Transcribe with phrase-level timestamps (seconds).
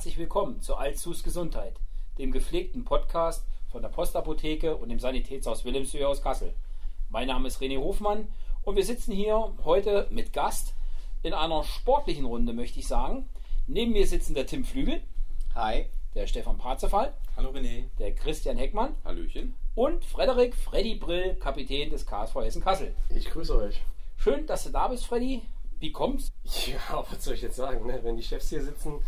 [0.00, 1.74] herzlich willkommen zu Altsus Gesundheit,
[2.16, 6.54] dem gepflegten Podcast von der Postapotheke und dem Sanitätshaus Wilhelmshöhe aus Kassel.
[7.10, 8.28] Mein Name ist René Hofmann
[8.62, 10.72] und wir sitzen hier heute mit Gast
[11.22, 13.28] in einer sportlichen Runde, möchte ich sagen.
[13.66, 15.02] Neben mir sitzen der Tim Flügel.
[15.54, 15.84] Hi.
[16.14, 17.12] Der Stefan Parzefall.
[17.36, 17.84] Hallo René.
[17.98, 18.94] Der Christian Heckmann.
[19.04, 19.54] Hallöchen.
[19.74, 22.94] Und Frederik Freddy Brill, Kapitän des KSV Hessen Kassel.
[23.14, 23.82] Ich grüße euch.
[24.16, 25.42] Schön, dass du da bist, Freddy.
[25.78, 26.32] Wie kommt's?
[26.66, 28.00] Ja, was soll ich jetzt sagen, ne?
[28.02, 29.02] wenn die Chefs hier sitzen?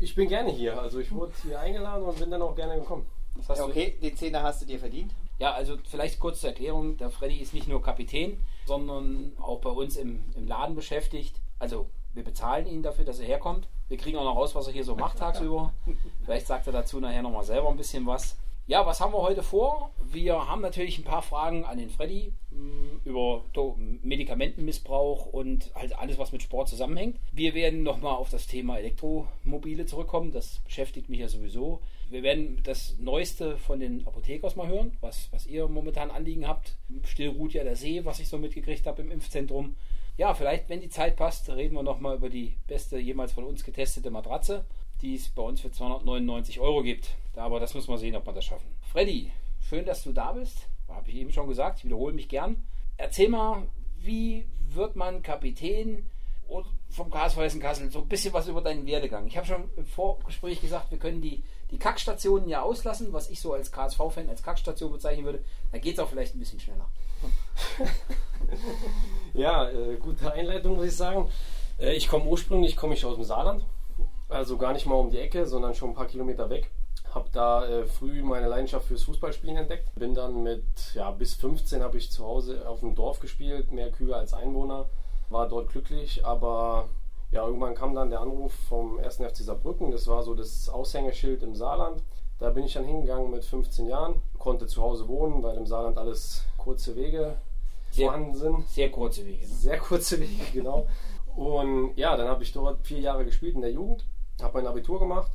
[0.00, 0.80] Ich bin gerne hier.
[0.80, 3.06] Also ich wurde hier eingeladen und bin dann auch gerne gekommen.
[3.48, 5.12] Ja, okay, die Zehner hast du dir verdient.
[5.38, 6.96] Ja, also vielleicht kurz zur Erklärung.
[6.96, 11.36] Der Freddy ist nicht nur Kapitän, sondern auch bei uns im, im Laden beschäftigt.
[11.58, 13.68] Also wir bezahlen ihn dafür, dass er herkommt.
[13.88, 15.72] Wir kriegen auch noch raus, was er hier so macht tagsüber.
[16.24, 18.36] Vielleicht sagt er dazu nachher nochmal selber ein bisschen was.
[18.68, 19.94] Ja, was haben wir heute vor?
[20.12, 23.42] Wir haben natürlich ein paar Fragen an den Freddy mh, über
[24.02, 27.16] Medikamentenmissbrauch und halt alles, was mit Sport zusammenhängt.
[27.32, 30.32] Wir werden nochmal auf das Thema Elektromobile zurückkommen.
[30.32, 31.80] Das beschäftigt mich ja sowieso.
[32.10, 36.76] Wir werden das Neueste von den Apothekers mal hören, was, was ihr momentan Anliegen habt.
[37.04, 39.76] Still ruht ja der See, was ich so mitgekriegt habe im Impfzentrum.
[40.18, 43.64] Ja, vielleicht, wenn die Zeit passt, reden wir nochmal über die beste jemals von uns
[43.64, 44.66] getestete Matratze,
[45.02, 47.16] die es bei uns für 299 Euro gibt.
[47.36, 48.68] Aber das müssen wir sehen, ob wir das schaffen.
[48.92, 50.68] Freddy, schön, dass du da bist.
[50.88, 52.64] Habe ich eben schon gesagt, ich wiederhole mich gern.
[52.96, 56.06] Erzähl mal, wie wird man Kapitän
[56.88, 57.90] vom KSV Hessen Kassel?
[57.90, 59.26] So ein bisschen was über deinen Werdegang.
[59.26, 63.40] Ich habe schon im Vorgespräch gesagt, wir können die, die Kackstationen ja auslassen, was ich
[63.40, 65.44] so als KSV-Fan als Kackstation bezeichnen würde.
[65.70, 66.88] Da geht es auch vielleicht ein bisschen schneller.
[69.34, 71.28] ja, äh, gute Einleitung, muss ich sagen.
[71.78, 73.64] Äh, ich komme ursprünglich komme ich aus dem Saarland.
[74.28, 76.70] Also gar nicht mal um die Ecke, sondern schon ein paar Kilometer weg.
[77.14, 79.94] Habe da äh, früh meine Leidenschaft fürs Fußballspielen entdeckt.
[79.94, 83.90] Bin dann mit, ja, bis 15 habe ich zu Hause auf dem Dorf gespielt, mehr
[83.90, 84.86] Kühe als Einwohner.
[85.30, 86.88] War dort glücklich, aber
[87.30, 89.16] ja, irgendwann kam dann der Anruf vom 1.
[89.16, 89.90] FC Saarbrücken.
[89.90, 92.02] Das war so das Aushängeschild im Saarland.
[92.38, 95.98] Da bin ich dann hingegangen mit 15 Jahren, konnte zu Hause wohnen, weil im Saarland
[95.98, 97.36] alles kurze Wege
[97.90, 98.68] sehr, vorhanden sind.
[98.68, 99.46] Sehr kurze Wege.
[99.46, 99.52] Ne?
[99.52, 100.86] Sehr kurze Wege, genau.
[101.34, 104.04] Und ja, dann habe ich dort vier Jahre gespielt in der Jugend,
[104.42, 105.30] habe mein Abitur gemacht,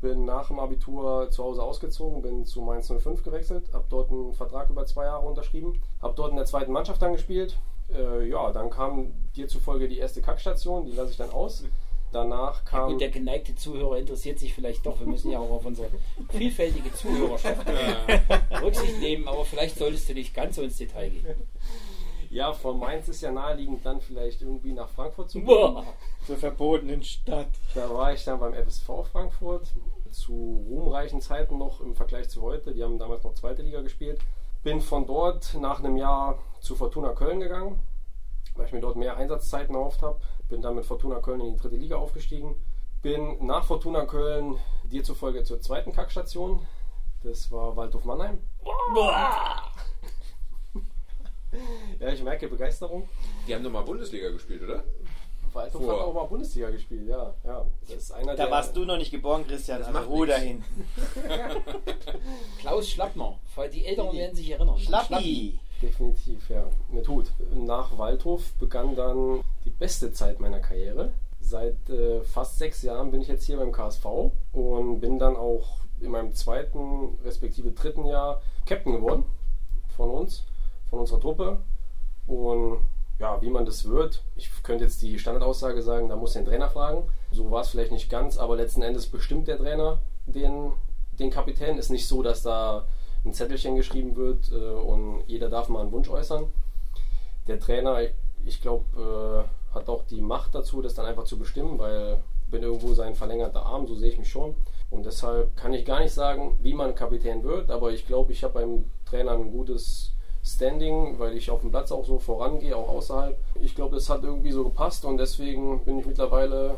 [0.00, 4.34] bin nach dem Abitur zu Hause ausgezogen, bin zu Mainz 05 gewechselt, habe dort einen
[4.34, 7.56] Vertrag über zwei Jahre unterschrieben, habe dort in der zweiten Mannschaft dann gespielt.
[7.92, 11.64] Äh, ja, dann kam dir zufolge die erste Kackstation, die lasse ich dann aus.
[12.12, 12.80] Danach kam.
[12.80, 14.98] Ja gut, der geneigte Zuhörer interessiert sich vielleicht doch.
[15.00, 15.88] Wir müssen ja auch auf unsere
[16.30, 17.66] vielfältige Zuhörerschaft
[18.62, 21.26] Rücksicht nehmen, aber vielleicht solltest du nicht ganz so ins Detail gehen.
[22.30, 25.84] Ja, von Mainz ist ja naheliegend, dann vielleicht irgendwie nach Frankfurt zu gehen.
[26.26, 27.48] Zur verbotenen Stadt.
[27.74, 29.72] Da war ich dann beim FSV Frankfurt
[30.10, 32.74] zu ruhmreichen Zeiten noch im Vergleich zu heute.
[32.74, 34.20] Die haben damals noch zweite Liga gespielt.
[34.62, 37.78] Bin von dort nach einem Jahr zu Fortuna Köln gegangen,
[38.54, 40.18] weil ich mir dort mehr Einsatzzeiten erhofft habe.
[40.48, 42.56] Bin dann mit Fortuna Köln in die dritte Liga aufgestiegen.
[43.02, 46.66] Bin nach Fortuna Köln dir zufolge zur zweiten Kackstation.
[47.22, 48.38] Das war Waldhof Mannheim.
[52.00, 53.08] ja, ich merke Begeisterung.
[53.46, 54.84] Die haben doch mal Bundesliga gespielt, oder?
[55.56, 55.92] Waldhof Vor.
[55.92, 57.34] hat auch mal Bundesliga gespielt, ja.
[57.44, 57.66] ja.
[57.88, 59.78] Das ist einer da warst du noch nicht geboren, Christian.
[59.80, 60.84] Das also Ruhe da hinten.
[62.60, 63.38] Klaus Schlappner.
[63.72, 64.78] Die Älteren werden sich erinnern.
[64.78, 65.58] Schlappi.
[65.82, 66.64] Definitiv, ja.
[66.90, 67.26] Mit Hut.
[67.54, 71.12] Nach Waldhof begann dann die beste Zeit meiner Karriere.
[71.40, 74.04] Seit äh, fast sechs Jahren bin ich jetzt hier beim KSV
[74.52, 79.24] und bin dann auch in meinem zweiten respektive dritten Jahr Captain geworden
[81.06, 81.58] unserer Truppe.
[82.26, 82.80] Und
[83.18, 86.68] ja, wie man das wird, ich könnte jetzt die Standardaussage sagen, da muss den Trainer
[86.68, 87.08] fragen.
[87.30, 90.72] So war es vielleicht nicht ganz, aber letzten Endes bestimmt der Trainer den,
[91.18, 91.78] den Kapitän.
[91.78, 92.84] Ist nicht so, dass da
[93.24, 96.44] ein Zettelchen geschrieben wird äh, und jeder darf mal einen Wunsch äußern.
[97.46, 98.00] Der Trainer,
[98.44, 98.84] ich, glaube,
[99.72, 102.92] äh, hat auch die Macht dazu, das dann einfach zu bestimmen, weil ich bin irgendwo
[102.94, 104.54] sein verlängerter Arm, so sehe ich mich schon.
[104.90, 108.44] Und deshalb kann ich gar nicht sagen, wie man Kapitän wird, aber ich glaube, ich
[108.44, 110.15] habe beim Trainer ein gutes
[110.46, 113.36] Standing, weil ich auf dem Platz auch so vorangehe, auch außerhalb.
[113.60, 116.76] Ich glaube, das hat irgendwie so gepasst und deswegen bin ich mittlerweile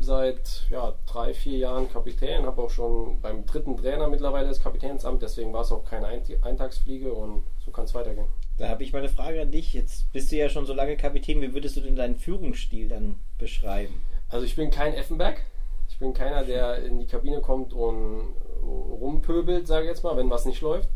[0.00, 5.22] seit ja, drei, vier Jahren Kapitän, habe auch schon beim dritten Trainer mittlerweile das Kapitänsamt,
[5.22, 6.08] deswegen war es auch keine
[6.42, 8.26] Eintagsfliege und so kann es weitergehen.
[8.58, 9.72] Da habe ich mal eine Frage an dich.
[9.72, 11.40] Jetzt bist du ja schon so lange Kapitän.
[11.40, 14.00] Wie würdest du denn deinen Führungsstil dann beschreiben?
[14.28, 15.40] Also ich bin kein Effenberg.
[15.88, 20.30] Ich bin keiner, der in die Kabine kommt und rumpöbelt, sage ich jetzt mal, wenn
[20.30, 20.88] was nicht läuft.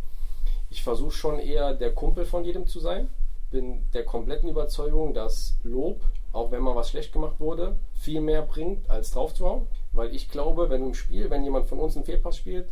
[0.70, 3.08] Ich versuche schon eher der Kumpel von jedem zu sein.
[3.50, 8.42] Bin der kompletten Überzeugung, dass Lob, auch wenn mal was schlecht gemacht wurde, viel mehr
[8.42, 9.66] bringt, als drauf zu hauen.
[9.92, 12.68] Weil ich glaube, wenn im Spiel, wenn jemand von uns einen Fehlpass spielt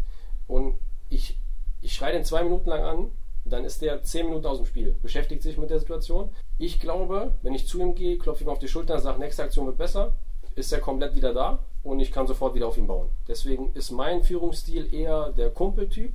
[0.46, 0.75] und
[1.08, 1.38] ich,
[1.81, 3.10] ich schreie den zwei Minuten lang an,
[3.48, 6.31] dann ist der zehn Minuten aus dem Spiel, beschäftigt sich mit der Situation.
[6.58, 9.44] Ich glaube, wenn ich zu ihm gehe, klopfe ihm auf die Schulter und sage, nächste
[9.44, 10.14] Aktion wird besser,
[10.56, 13.08] ist er komplett wieder da und ich kann sofort wieder auf ihn bauen.
[13.28, 16.12] Deswegen ist mein Führungsstil eher der Kumpeltyp,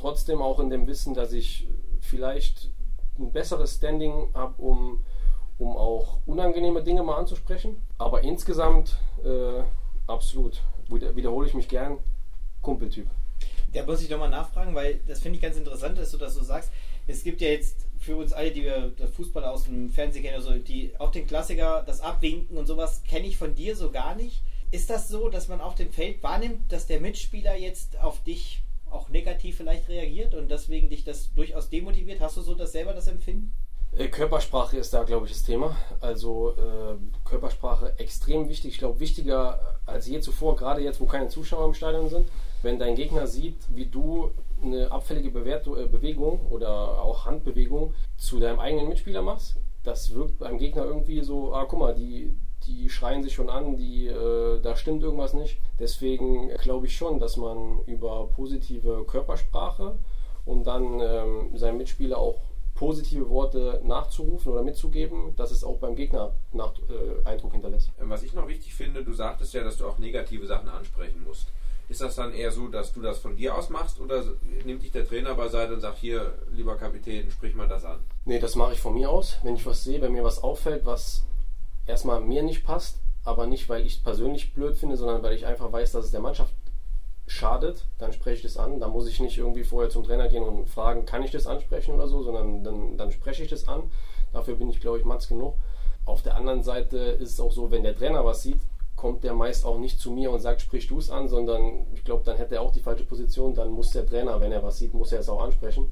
[0.00, 1.68] trotzdem auch in dem Wissen, dass ich
[2.00, 2.70] vielleicht
[3.18, 5.04] ein besseres Standing habe, um,
[5.58, 7.82] um auch unangenehme Dinge mal anzusprechen.
[7.98, 9.62] Aber insgesamt äh,
[10.06, 11.98] absolut, wieder, wiederhole ich mich gern,
[12.62, 13.06] Kumpeltyp.
[13.72, 16.34] Da muss ich doch mal nachfragen, weil das finde ich ganz interessant, dass du das
[16.34, 16.70] so sagst.
[17.06, 20.54] Es gibt ja jetzt für uns alle, die wir Fußball aus dem Fernsehen kennen, also
[20.54, 24.42] die auch den Klassiker, das Abwinken und sowas kenne ich von dir so gar nicht.
[24.72, 28.62] Ist das so, dass man auf dem Feld wahrnimmt, dass der Mitspieler jetzt auf dich
[28.90, 32.20] auch negativ vielleicht reagiert und deswegen dich das durchaus demotiviert?
[32.20, 33.52] Hast du so das selber das Empfinden?
[33.92, 35.76] Äh, Körpersprache ist da, glaube ich, das Thema.
[36.00, 38.72] Also äh, Körpersprache extrem wichtig.
[38.72, 42.28] Ich glaube, wichtiger als je zuvor, gerade jetzt, wo keine Zuschauer im Stadion sind.
[42.62, 44.30] Wenn dein Gegner sieht, wie du
[44.62, 50.38] eine abfällige Bewert äh, Bewegung oder auch Handbewegung zu deinem eigenen Mitspieler machst, das wirkt
[50.38, 52.34] beim Gegner irgendwie so, ah, guck mal, die,
[52.70, 55.58] die schreien sich schon an, die, äh, da stimmt irgendwas nicht.
[55.78, 59.98] Deswegen glaube ich schon, dass man über positive Körpersprache
[60.44, 62.40] und dann ähm, seinem Mitspieler auch
[62.74, 67.90] positive Worte nachzurufen oder mitzugeben, dass es auch beim Gegner nach, äh, Eindruck hinterlässt.
[67.98, 71.48] Was ich noch wichtig finde, du sagtest ja, dass du auch negative Sachen ansprechen musst.
[71.90, 74.22] Ist das dann eher so, dass du das von dir aus machst oder
[74.64, 77.98] nimmt dich der Trainer beiseite und sagt, hier, lieber Kapitän, sprich mal das an?
[78.24, 79.38] Nee, das mache ich von mir aus.
[79.42, 81.24] Wenn ich was sehe, wenn mir was auffällt, was
[81.86, 85.46] erstmal mir nicht passt, aber nicht, weil ich es persönlich blöd finde, sondern weil ich
[85.46, 86.54] einfach weiß, dass es der Mannschaft
[87.26, 88.80] schadet, dann spreche ich das an.
[88.80, 91.94] Da muss ich nicht irgendwie vorher zum Trainer gehen und fragen, kann ich das ansprechen
[91.94, 93.90] oder so, sondern dann, dann spreche ich das an.
[94.32, 95.54] Dafür bin ich, glaube ich, Matz genug.
[96.06, 98.60] Auf der anderen Seite ist es auch so, wenn der Trainer was sieht,
[98.96, 102.04] kommt der meist auch nicht zu mir und sagt, sprich du es an, sondern ich
[102.04, 103.54] glaube, dann hätte er auch die falsche Position.
[103.54, 105.90] Dann muss der Trainer, wenn er was sieht, muss er es auch ansprechen.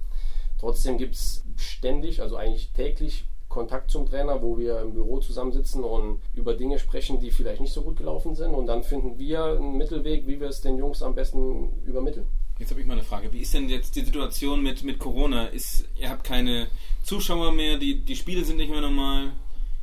[0.59, 3.25] Trotzdem gibt es ständig, also eigentlich täglich
[3.59, 7.73] Kontakt zum Trainer, wo wir im Büro zusammensitzen und über Dinge sprechen, die vielleicht nicht
[7.73, 8.55] so gut gelaufen sind.
[8.55, 12.25] Und dann finden wir einen Mittelweg, wie wir es den Jungs am besten übermitteln.
[12.61, 13.33] Jetzt habe ich mal eine Frage.
[13.33, 15.47] Wie ist denn jetzt die Situation mit, mit Corona?
[15.47, 16.69] Ist, ihr habt keine
[17.03, 19.33] Zuschauer mehr, die, die Spiele sind nicht mehr normal.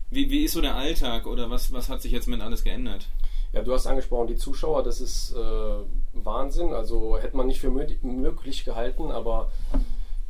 [0.09, 3.07] Wie, wie ist so der Alltag oder was, was hat sich jetzt mit alles geändert?
[3.51, 5.75] Ja, du hast angesprochen, die Zuschauer, das ist äh,
[6.13, 6.71] Wahnsinn.
[6.71, 9.51] Also hätte man nicht für möglich gehalten, aber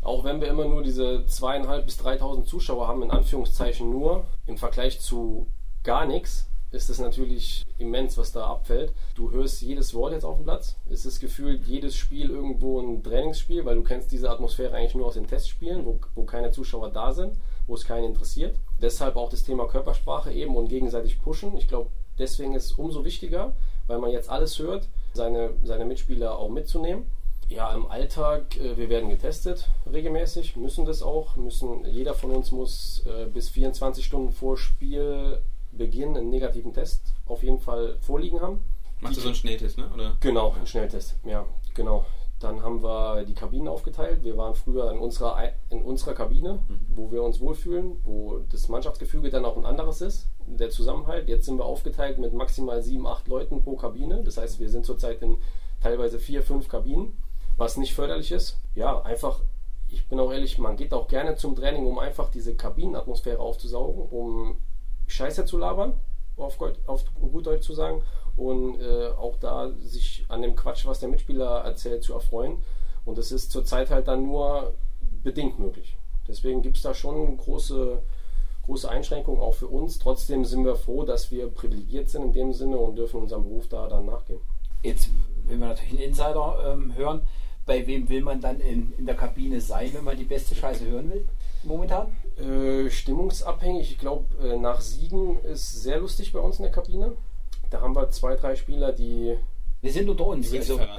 [0.06, 4.58] auch wenn wir immer nur diese zweieinhalb bis 3.000 Zuschauer haben, in Anführungszeichen nur, im
[4.58, 5.48] Vergleich zu
[5.84, 8.94] gar nichts, ist es natürlich immens, was da abfällt.
[9.16, 10.76] Du hörst jedes Wort jetzt auf dem Platz.
[10.90, 15.08] Es ist gefühlt jedes Spiel irgendwo ein Trainingsspiel, weil du kennst diese Atmosphäre eigentlich nur
[15.08, 18.58] aus den Testspielen, wo, wo keine Zuschauer da sind, wo es keinen interessiert.
[18.82, 21.58] Deshalb auch das Thema Körpersprache eben und gegenseitig pushen.
[21.58, 23.54] Ich glaube, deswegen ist es umso wichtiger,
[23.88, 27.06] weil man jetzt alles hört, seine, seine Mitspieler auch mitzunehmen.
[27.48, 31.36] Ja, im Alltag, äh, wir werden getestet regelmäßig, müssen das auch.
[31.36, 37.44] Müssen, jeder von uns muss äh, bis 24 Stunden vor Spielbeginn einen negativen Test auf
[37.44, 38.62] jeden Fall vorliegen haben.
[39.00, 39.90] Machst du so einen Schnelltest, ne?
[39.94, 40.18] Oder?
[40.22, 42.06] Genau, einen Schnelltest, ja, genau.
[42.40, 44.24] Dann haben wir die Kabinen aufgeteilt.
[44.24, 45.38] Wir waren früher in unserer,
[45.70, 46.80] in unserer Kabine, mhm.
[46.90, 51.30] wo wir uns wohlfühlen, wo das Mannschaftsgefüge dann auch ein anderes ist, der Zusammenhalt.
[51.30, 54.22] Jetzt sind wir aufgeteilt mit maximal sieben, acht Leuten pro Kabine.
[54.24, 55.38] Das heißt, wir sind zurzeit in
[55.82, 57.14] teilweise vier, fünf Kabinen
[57.58, 58.58] was nicht förderlich ist.
[58.74, 59.40] Ja, einfach,
[59.90, 64.04] ich bin auch ehrlich, man geht auch gerne zum Training, um einfach diese Kabinenatmosphäre aufzusaugen,
[64.10, 64.58] um
[65.08, 65.94] Scheiße zu labern,
[66.38, 66.58] auf,
[66.88, 68.04] auf gut Deutsch zu sagen,
[68.36, 72.58] und äh, auch da sich an dem Quatsch, was der Mitspieler erzählt, zu erfreuen.
[73.06, 74.74] Und das ist zurzeit halt dann nur
[75.24, 75.96] bedingt möglich.
[76.28, 78.02] Deswegen gibt es da schon große,
[78.66, 80.00] große Einschränkungen auch für uns.
[80.00, 83.68] Trotzdem sind wir froh, dass wir privilegiert sind in dem Sinne und dürfen unserem Beruf
[83.70, 84.42] da dann nachgehen.
[84.84, 85.10] Jetzt
[85.46, 87.22] will man natürlich einen Insider ähm, hören
[87.66, 90.86] bei wem will man dann in, in der Kabine sein, wenn man die beste Scheiße
[90.86, 91.28] hören will?
[91.64, 92.16] Momentan?
[92.38, 93.92] Äh, stimmungsabhängig.
[93.92, 97.14] Ich glaube, äh, nach Siegen ist sehr lustig bei uns in der Kabine.
[97.72, 99.38] Da haben wir zwei, drei Spieler, die.
[99.82, 100.52] Wir sind unter uns.
[100.54, 100.96] Also, ja,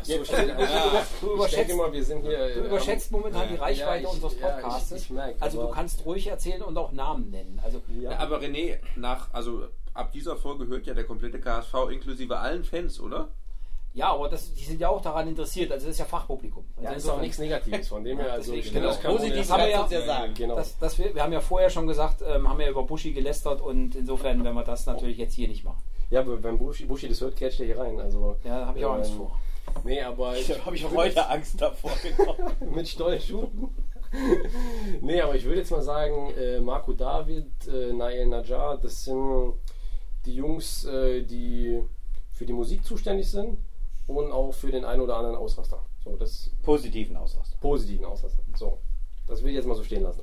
[1.21, 4.35] du, überschätzt, mal, wir sind hier, du überschätzt ähm, momentan die Reichweite ja, ich, unseres
[4.35, 4.91] Podcasts.
[4.91, 7.61] Ja, ich, ich merke, also du kannst ruhig erzählen und auch Namen nennen.
[7.65, 7.83] Also,
[8.17, 13.01] aber René, nach, also ab dieser Folge hört ja der komplette KSV inklusive allen Fans,
[13.01, 13.29] oder?
[13.97, 15.73] Ja, aber das, die sind ja auch daran interessiert.
[15.73, 16.67] Also das ist ja Fachpublikum.
[16.77, 18.35] Also ja, ist auch nichts Negatives von dem her.
[18.35, 18.93] Also genau.
[18.95, 20.35] Positiv haben wir ja, ja sagen.
[20.35, 20.55] Genau.
[20.55, 23.63] Das, das wir, wir haben ja vorher schon gesagt, ähm, haben ja über Buschi gelästert
[23.63, 25.83] und insofern werden wir das natürlich jetzt hier nicht machen.
[26.11, 27.99] Ja, aber wenn Buschi, Buschi das hört, catcht er hier rein.
[27.99, 29.41] Also, ja, da habe ich auch ähm, Angst vor.
[29.83, 32.75] Nee, aber ich, habe ich auch heute Angst davor genommen.
[32.75, 33.71] Mit Stollschuhen.
[35.01, 39.55] nee, aber ich würde jetzt mal sagen, äh, Marco David, äh, Nael Najjar, das sind
[40.27, 41.83] die Jungs, äh, die
[42.33, 43.57] für die Musik zuständig sind
[44.07, 45.85] und auch für den einen oder anderen Ausraster.
[46.05, 47.57] So, das positiven Ausraster.
[47.61, 48.43] Positiven Ausraster.
[48.57, 48.79] So,
[49.27, 50.23] das will ich jetzt mal so stehen lassen.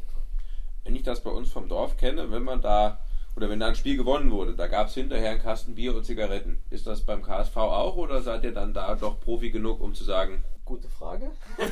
[0.83, 2.99] Wenn ich das bei uns vom Dorf kenne, wenn man da
[3.35, 6.05] oder wenn da ein Spiel gewonnen wurde, da gab es hinterher einen Kasten Bier und
[6.05, 6.61] Zigaretten.
[6.69, 10.03] Ist das beim KSV auch oder seid ihr dann da doch Profi genug, um zu
[10.03, 11.31] sagen, Gute Frage.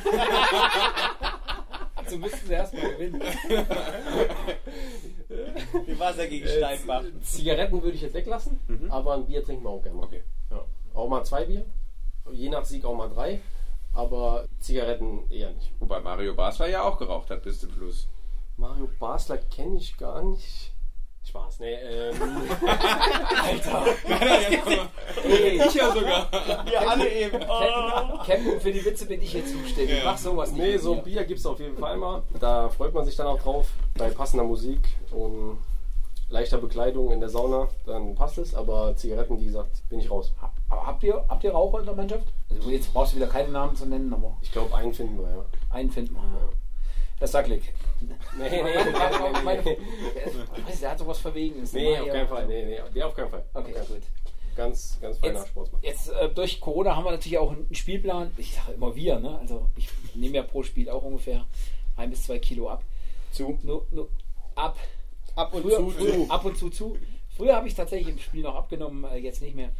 [1.94, 3.22] Also müssten sie erstmal gewinnen.
[5.86, 7.02] Wie war es ja gegen Äh, Steinbach?
[7.22, 8.90] Zigaretten würde ich jetzt weglassen, Mhm.
[8.90, 10.04] aber ein Bier trinken wir auch gerne mal.
[10.06, 10.22] Okay.
[10.50, 10.64] Ja.
[10.94, 11.64] Auch mal zwei Bier.
[12.30, 13.40] Je nach Sieg auch mal drei.
[13.94, 15.70] Aber Zigaretten eher nicht.
[15.78, 18.08] wobei Mario Basler ja auch geraucht hat bis zum Schluss.
[18.56, 20.72] Mario Basler kenne ich gar nicht.
[21.24, 22.16] Spaß, nee, ähm,
[23.44, 23.84] Alter!
[25.24, 26.28] Ey, ich ja sogar.
[26.64, 27.38] Wir alle eben.
[27.38, 29.98] Captain, für die Witze bin ich hier zuständig.
[29.98, 30.04] Ja.
[30.04, 30.62] Mach sowas nicht.
[30.62, 32.22] nee, so ein Bier gibt es auf jeden Fall mal.
[32.40, 33.68] Da freut man sich dann auch drauf.
[33.96, 34.80] Bei passender Musik
[35.12, 35.58] und
[36.32, 38.54] leichter Bekleidung in der Sauna, dann passt es.
[38.54, 40.32] Aber Zigaretten, wie gesagt, bin ich raus.
[40.68, 42.26] Aber habt ihr, habt ihr Raucher in der Mannschaft?
[42.50, 45.28] Also jetzt brauchst du wieder keinen Namen zu nennen, aber Ich glaube, einen finden wir,
[45.30, 45.44] ja.
[45.70, 46.22] einen finden wir.
[46.22, 46.48] Ja.
[47.18, 47.74] Herr Sacklick.
[48.02, 49.78] Nee, nee, nee, nee, Meine- nee.
[50.80, 51.72] Der hat sowas Verwegenes.
[51.72, 52.46] Nee, auf keinen Fall.
[52.48, 53.44] Nee, nee, der auf keinen Fall.
[53.54, 54.02] Okay, gut.
[54.56, 55.80] Ganz, ganz feiner Jetzt, Sportsmann.
[55.84, 58.32] jetzt äh, durch Corona haben wir natürlich auch einen Spielplan.
[58.38, 59.38] Ich sage immer wir, ne?
[59.38, 61.44] Also ich nehme ja pro Spiel auch ungefähr
[61.96, 62.82] ein bis zwei Kilo ab.
[63.30, 63.56] Zu.
[63.62, 64.08] Nur, nur
[64.56, 64.76] ab.
[65.34, 65.90] Ab und Früher, zu.
[65.90, 66.30] früher, zu.
[66.30, 66.96] ab und zu zu.
[67.36, 69.70] Früher habe ich tatsächlich im Spiel noch abgenommen, äh, jetzt nicht mehr.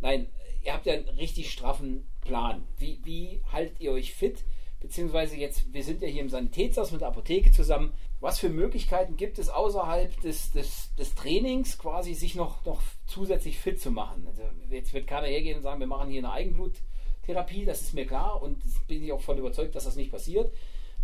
[0.00, 0.26] Nein,
[0.64, 2.66] ihr habt ja einen richtig straffen Plan.
[2.78, 4.44] Wie, wie haltet ihr euch fit?
[4.80, 7.92] Beziehungsweise jetzt, wir sind ja hier im Sanitätshaus mit der Apotheke zusammen.
[8.20, 13.58] Was für Möglichkeiten gibt es außerhalb des, des, des Trainings quasi, sich noch, noch zusätzlich
[13.58, 14.26] fit zu machen?
[14.28, 18.06] Also jetzt wird keiner hergehen und sagen, wir machen hier eine Eigenbluttherapie, das ist mir
[18.06, 20.52] klar und bin ich auch voll überzeugt, dass das nicht passiert.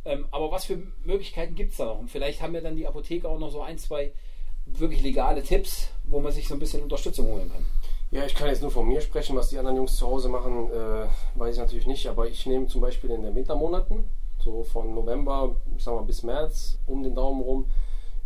[0.05, 1.99] Ähm, aber was für Möglichkeiten gibt es da noch?
[1.99, 4.13] Und vielleicht haben wir dann die Apotheke auch noch so ein, zwei
[4.67, 7.65] wirklich legale Tipps, wo man sich so ein bisschen Unterstützung holen kann.
[8.11, 10.71] Ja, ich kann jetzt nur von mir sprechen, was die anderen Jungs zu Hause machen,
[10.71, 14.05] äh, weiß ich natürlich nicht, aber ich nehme zum Beispiel in den Wintermonaten,
[14.39, 17.67] so von November, ich sag bis März, um den Daumen rum,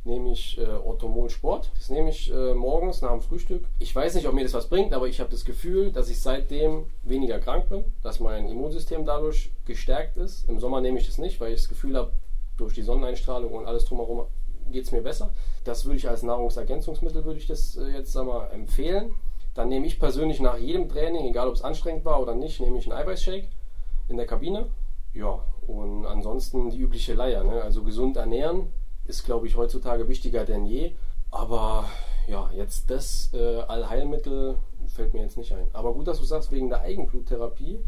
[0.08, 1.70] nehme ich äh, Orthomol Sport.
[1.76, 3.64] Das nehme ich äh, morgens nach dem Frühstück.
[3.78, 6.20] Ich weiß nicht, ob mir das was bringt, aber ich habe das Gefühl, dass ich
[6.20, 10.48] seitdem weniger krank bin, dass mein Immunsystem dadurch gestärkt ist.
[10.48, 12.12] Im Sommer nehme ich das nicht, weil ich das Gefühl habe,
[12.56, 14.26] durch die Sonneneinstrahlung und alles drumherum
[14.72, 15.30] geht es mir besser.
[15.64, 19.14] Das würde ich als Nahrungsergänzungsmittel würde ich das äh, jetzt sag mal, empfehlen.
[19.54, 22.78] Dann nehme ich persönlich nach jedem Training, egal ob es anstrengend war oder nicht, nehme
[22.78, 23.48] ich einen Eiweißshake
[24.08, 24.66] in der Kabine.
[25.14, 27.44] Ja, und ansonsten die übliche Leier.
[27.44, 27.62] Ne?
[27.62, 28.72] Also gesund ernähren
[29.08, 30.92] ist, glaube ich, heutzutage wichtiger denn je.
[31.30, 31.84] Aber
[32.26, 35.68] ja, jetzt das äh, Allheilmittel fällt mir jetzt nicht ein.
[35.72, 37.80] Aber gut, dass du sagst, wegen der Eigenbluttherapie,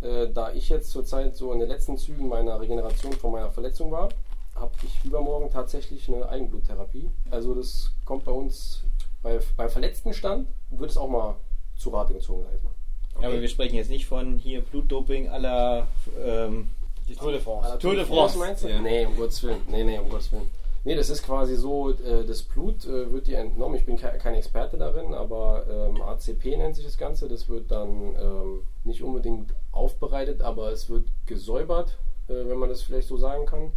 [0.00, 3.90] äh, da ich jetzt zurzeit so in den letzten Zügen meiner Regeneration von meiner Verletzung
[3.90, 4.08] war,
[4.54, 7.10] habe ich übermorgen tatsächlich eine Eigenbluttherapie.
[7.30, 8.82] Also das kommt bei uns
[9.22, 11.36] bei, bei verletzten Stand, wird es auch mal
[11.76, 12.72] zu Rate gezogen, sag ich mal.
[13.20, 15.88] Ja, aber wir sprechen jetzt nicht von hier Blutdoping aller
[16.24, 16.70] ähm,
[17.18, 17.78] Tour de France.
[17.78, 18.38] Tour de France.
[18.38, 18.68] meinst du?
[18.68, 18.80] Ja.
[18.80, 19.60] Nee, um Gottes Willen.
[19.68, 20.48] Nee, nee, um Gottes Willen.
[20.84, 23.76] Nee, das ist quasi so, äh, das Blut äh, wird dir entnommen.
[23.76, 27.28] Ich bin ke kein Experte darin, aber ähm, ACP nennt sich das Ganze.
[27.28, 32.82] Das wird dann ähm, nicht unbedingt aufbereitet, aber es wird gesäubert, äh, wenn man das
[32.82, 33.72] vielleicht so sagen kann.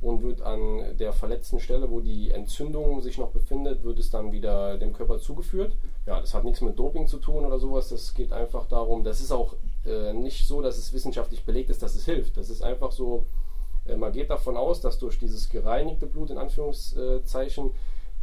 [0.00, 4.32] Und wird an der verletzten Stelle, wo die Entzündung sich noch befindet, wird es dann
[4.32, 5.72] wieder dem Körper zugeführt.
[6.06, 7.88] Ja, das hat nichts mit Doping zu tun oder sowas.
[7.88, 9.54] Das geht einfach darum, das ist auch
[9.86, 12.36] äh, nicht so, dass es wissenschaftlich belegt ist, dass es hilft.
[12.36, 13.24] Das ist einfach so,
[13.96, 17.70] man geht davon aus, dass durch dieses gereinigte Blut in Anführungszeichen,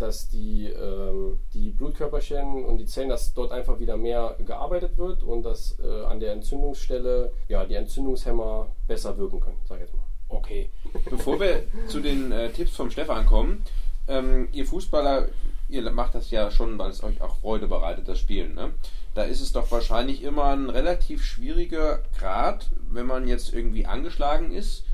[0.01, 5.22] dass die, ähm, die Blutkörperchen und die Zellen, dass dort einfach wieder mehr gearbeitet wird
[5.22, 9.94] und dass äh, an der Entzündungsstelle ja, die Entzündungshemmer besser wirken können, sag ich jetzt
[9.94, 10.01] mal.
[10.30, 10.70] Okay.
[11.10, 13.63] Bevor wir zu den äh, Tipps vom Stefan kommen,
[14.08, 15.27] ähm, ihr Fußballer,
[15.70, 18.56] ihr macht das ja schon, weil es euch auch Freude bereitet, das Spielen.
[18.56, 18.72] Ne?
[19.13, 24.51] Da ist es doch wahrscheinlich immer ein relativ schwieriger Grad, wenn man jetzt irgendwie angeschlagen
[24.51, 24.86] ist.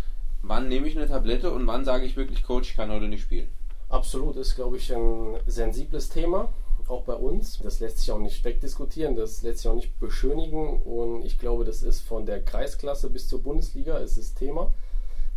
[0.47, 3.23] Wann nehme ich eine Tablette und wann sage ich wirklich, Coach, ich kann heute nicht
[3.23, 3.49] spielen?
[3.89, 6.47] Absolut, ist, glaube ich, ein sensibles Thema,
[6.87, 7.59] auch bei uns.
[7.61, 10.81] Das lässt sich auch nicht wegdiskutieren, das lässt sich auch nicht beschönigen.
[10.83, 14.71] Und ich glaube, das ist von der Kreisklasse bis zur Bundesliga ist das Thema,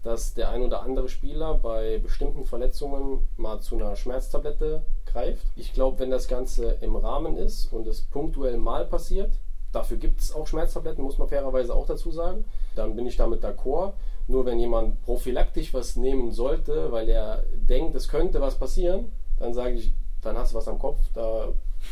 [0.04, 5.44] dass der ein oder andere Spieler bei bestimmten Verletzungen mal zu einer Schmerztablette greift.
[5.56, 9.32] Ich glaube, wenn das Ganze im Rahmen ist und es punktuell mal passiert,
[9.72, 12.44] dafür gibt es auch Schmerztabletten, muss man fairerweise auch dazu sagen,
[12.76, 13.94] dann bin ich damit d'accord.
[14.30, 19.10] Nur wenn jemand prophylaktisch was nehmen sollte, weil er denkt, es könnte was passieren,
[19.40, 21.48] dann sage ich, dann hast du was am Kopf, da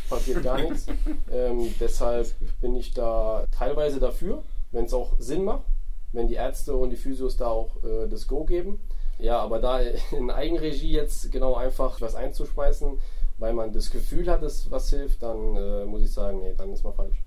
[0.09, 0.87] passiert gar nichts.
[1.31, 2.27] Ähm, deshalb
[2.59, 4.41] bin ich da teilweise dafür,
[4.71, 5.65] wenn es auch Sinn macht,
[6.11, 8.79] wenn die Ärzte und die Physios da auch äh, das Go geben.
[9.19, 9.79] Ja, aber da
[10.17, 12.97] in Eigenregie jetzt genau einfach was einzuschmeißen,
[13.37, 16.71] weil man das Gefühl hat, dass was hilft, dann äh, muss ich sagen, nee, dann
[16.71, 17.21] ist man falsch.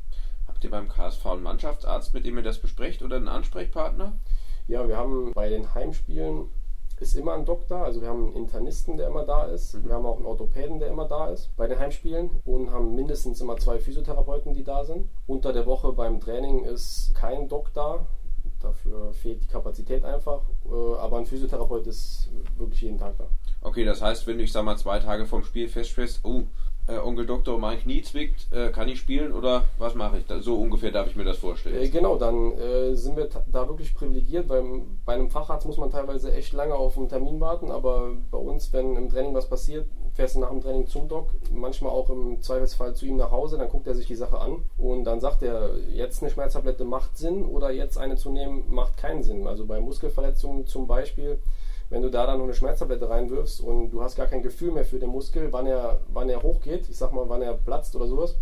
[0.49, 4.15] Habt ihr beim KSV einen Mannschaftsarzt, mit dem ihr das besprecht oder einen Ansprechpartner?
[4.69, 6.51] Ja, wir haben bei den Heimspielen
[7.03, 7.85] ist immer ein Doktor.
[7.85, 9.75] Also wir haben einen Internisten, der immer da ist.
[9.75, 9.89] Mhm.
[9.89, 13.41] Wir haben auch einen Orthopäden, der immer da ist bei den Heimspielen und haben mindestens
[13.41, 15.09] immer zwei Physiotherapeuten, die da sind.
[15.27, 18.07] Unter der Woche beim Training ist kein Doktor.
[18.61, 20.43] Dafür fehlt die Kapazität einfach.
[20.65, 23.27] Äh, Aber ein Physiotherapeut ist wirklich jeden Tag da.
[23.61, 26.43] Okay, das heißt, wenn du, ich sag mal, zwei Tage vorm Spiel feststellst, oh,
[26.93, 30.27] äh, Onkel Doktor, mein Knie zwickt, äh, kann ich spielen oder was mache ich?
[30.27, 31.81] Da, so ungefähr darf ich mir das vorstellen.
[31.81, 34.65] Äh, Genau, dann äh, sind wir da wirklich privilegiert, weil
[35.05, 38.73] bei einem Facharzt muss man teilweise echt lange auf einen Termin warten, aber bei uns,
[38.73, 42.41] wenn im Training was passiert, fährst du nach dem Training zum Doc, manchmal auch im
[42.43, 45.43] Zweifelsfall zu ihm nach Hause, dann guckt er sich die Sache an und dann sagt
[45.43, 49.47] er, jetzt eine Schmerztablette macht Sinn oder jetzt eine zu nehmen macht keinen Sinn.
[49.47, 51.39] Also bei Muskelverletzungen zum Beispiel,
[51.93, 54.87] wenn du da dann noch eine Schmerztablette reinwirfst und du hast gar kein Gefühl mehr
[54.87, 58.07] für den Muskel, wann er, wann er hochgeht, ich sag mal, wann er platzt oder
[58.07, 58.39] sowas,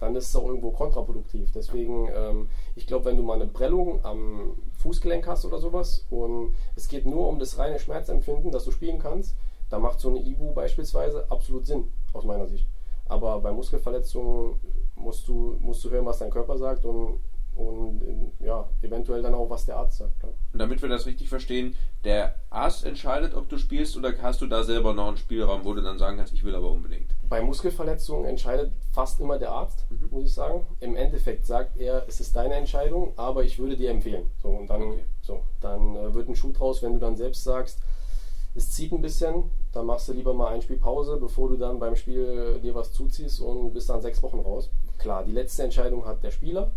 [0.00, 1.50] dann ist es auch irgendwo kontraproduktiv.
[1.50, 6.54] Deswegen, ähm, ich glaube, wenn du mal eine Prellung am Fußgelenk hast oder sowas und
[6.76, 9.34] es geht nur um das reine Schmerzempfinden, dass du spielen kannst,
[9.70, 12.66] da macht so eine Ibu beispielsweise absolut Sinn, aus meiner Sicht.
[13.06, 14.60] Aber bei Muskelverletzungen
[14.94, 17.18] musst du, musst du hören, was dein Körper sagt und,
[17.60, 18.02] und
[18.40, 20.22] äh, ja, eventuell dann auch, was der Arzt sagt.
[20.22, 20.28] Ja.
[20.52, 24.46] Und damit wir das richtig verstehen, der Arzt entscheidet, ob du spielst oder hast du
[24.46, 27.10] da selber noch einen Spielraum, wo du dann sagen kannst, ich will aber unbedingt.
[27.28, 30.08] Bei Muskelverletzungen entscheidet fast immer der Arzt, Mhm.
[30.10, 30.66] muss ich sagen.
[30.80, 34.30] Im Endeffekt sagt er, es ist deine Entscheidung, aber ich würde dir empfehlen.
[34.42, 35.04] So, und dann, Okay.
[35.22, 37.78] so, dann äh, wird ein Schuh draus, wenn du dann selbst sagst,
[38.56, 41.78] es zieht ein bisschen, dann machst du lieber mal ein Spiel Pause, bevor du dann
[41.78, 44.70] beim Spiel dir was zuziehst und bist dann sechs Wochen raus.
[44.98, 46.70] Klar, die letzte Entscheidung hat der Spieler,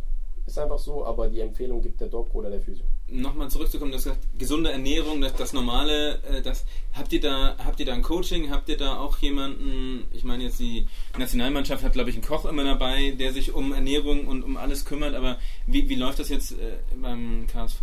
[0.45, 2.85] ist einfach so, aber die Empfehlung gibt der Doc oder der Physio.
[3.07, 7.55] Nochmal zurückzukommen, du hast gesagt, gesunde Ernährung, das, das Normale, äh, das habt ihr da,
[7.63, 11.83] habt ihr da ein Coaching, habt ihr da auch jemanden, ich meine jetzt die Nationalmannschaft
[11.83, 15.15] hat glaube ich einen Koch immer dabei, der sich um Ernährung und um alles kümmert,
[15.15, 17.81] aber wie, wie läuft das jetzt äh, beim KSV?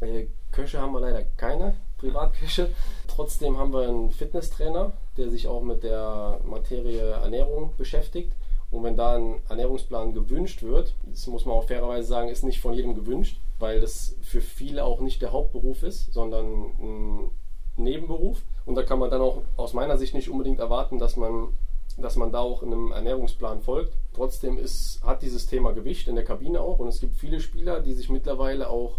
[0.00, 2.70] Äh, Köche haben wir leider keine, Privatköche.
[3.08, 8.32] Trotzdem haben wir einen Fitnesstrainer, der sich auch mit der Materie Ernährung beschäftigt.
[8.76, 12.60] Und wenn da ein Ernährungsplan gewünscht wird, das muss man auch fairerweise sagen, ist nicht
[12.60, 16.44] von jedem gewünscht, weil das für viele auch nicht der Hauptberuf ist, sondern
[16.78, 17.30] ein
[17.78, 18.42] Nebenberuf.
[18.66, 21.54] Und da kann man dann auch aus meiner Sicht nicht unbedingt erwarten, dass man,
[21.96, 23.94] dass man da auch einem Ernährungsplan folgt.
[24.12, 26.78] Trotzdem ist, hat dieses Thema Gewicht in der Kabine auch.
[26.78, 28.98] Und es gibt viele Spieler, die sich mittlerweile auch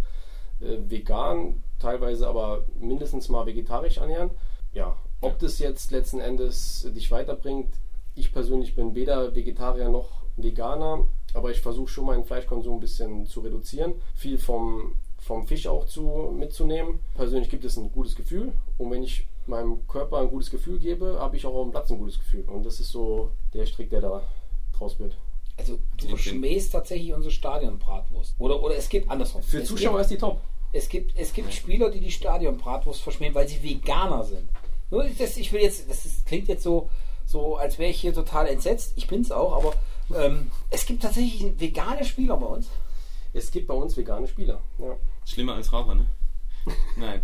[0.59, 4.31] äh, vegan, teilweise aber mindestens mal vegetarisch ernähren.
[4.73, 7.75] Ja, ob das jetzt letzten Endes dich weiterbringt,
[8.17, 13.25] ich persönlich bin weder Vegetarier noch Veganer, aber ich versuche schon meinen Fleischkonsum ein bisschen
[13.25, 13.93] zu reduzieren.
[14.15, 16.99] Viel vom, vom Fisch auch zu, mitzunehmen.
[17.15, 21.17] Persönlich gibt es ein gutes Gefühl und wenn ich meinem Körper ein gutes Gefühl gebe,
[21.19, 22.43] habe ich auch auf dem Platz ein gutes Gefühl.
[22.47, 24.21] Und das ist so der Strick, der da
[24.77, 25.17] draus wird.
[25.57, 28.35] Also du verschmähst tatsächlich unsere Stadionbratwurst.
[28.37, 29.41] Oder, oder es gibt andersrum.
[29.41, 30.41] Für es Zuschauer gibt, ist die top.
[30.73, 34.49] es gibt es gibt Spieler, die die Stadionbratwurst verschmähen, weil sie Veganer sind.
[34.91, 36.89] Nur das, ich will jetzt, das ist, klingt jetzt so,
[37.27, 38.93] so, als wäre ich hier total entsetzt.
[38.95, 39.73] Ich bin's auch, aber
[40.17, 42.69] ähm, es gibt tatsächlich vegane Spieler bei uns.
[43.33, 44.61] Es gibt bei uns vegane Spieler.
[44.79, 44.95] Ja.
[45.25, 46.05] Schlimmer als Raucher, ne?
[46.97, 47.21] Nein.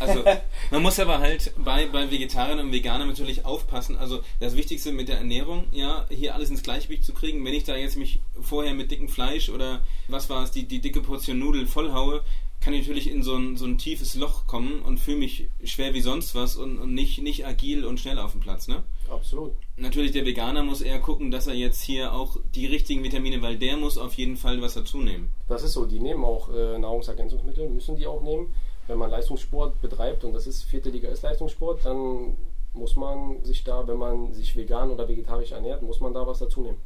[0.00, 0.24] Also,
[0.70, 3.96] man muss aber halt bei, bei Vegetariern und Veganern natürlich aufpassen.
[3.96, 7.44] Also, das Wichtigste mit der Ernährung, ja, hier alles ins Gleichgewicht zu kriegen.
[7.44, 10.80] Wenn ich da jetzt mich vorher mit dickem Fleisch oder was war es, die, die
[10.80, 12.22] dicke Portion Nudel vollhaue,
[12.60, 15.94] kann ich natürlich in so ein, so ein tiefes Loch kommen und fühle mich schwer
[15.94, 18.82] wie sonst was und, und nicht, nicht agil und schnell auf dem Platz, ne?
[19.08, 19.52] Absolut.
[19.76, 23.58] Natürlich, der Veganer muss eher gucken, dass er jetzt hier auch die richtigen Vitamine, weil
[23.58, 25.32] der muss auf jeden Fall was dazu nehmen.
[25.46, 28.52] Das ist so, die nehmen auch äh, Nahrungsergänzungsmittel, müssen die auch nehmen.
[28.88, 32.36] Wenn man Leistungssport betreibt und das ist vierte Liga ist Leistungssport, dann
[32.72, 36.38] muss man sich da, wenn man sich vegan oder vegetarisch ernährt, muss man da was
[36.38, 36.78] dazu nehmen.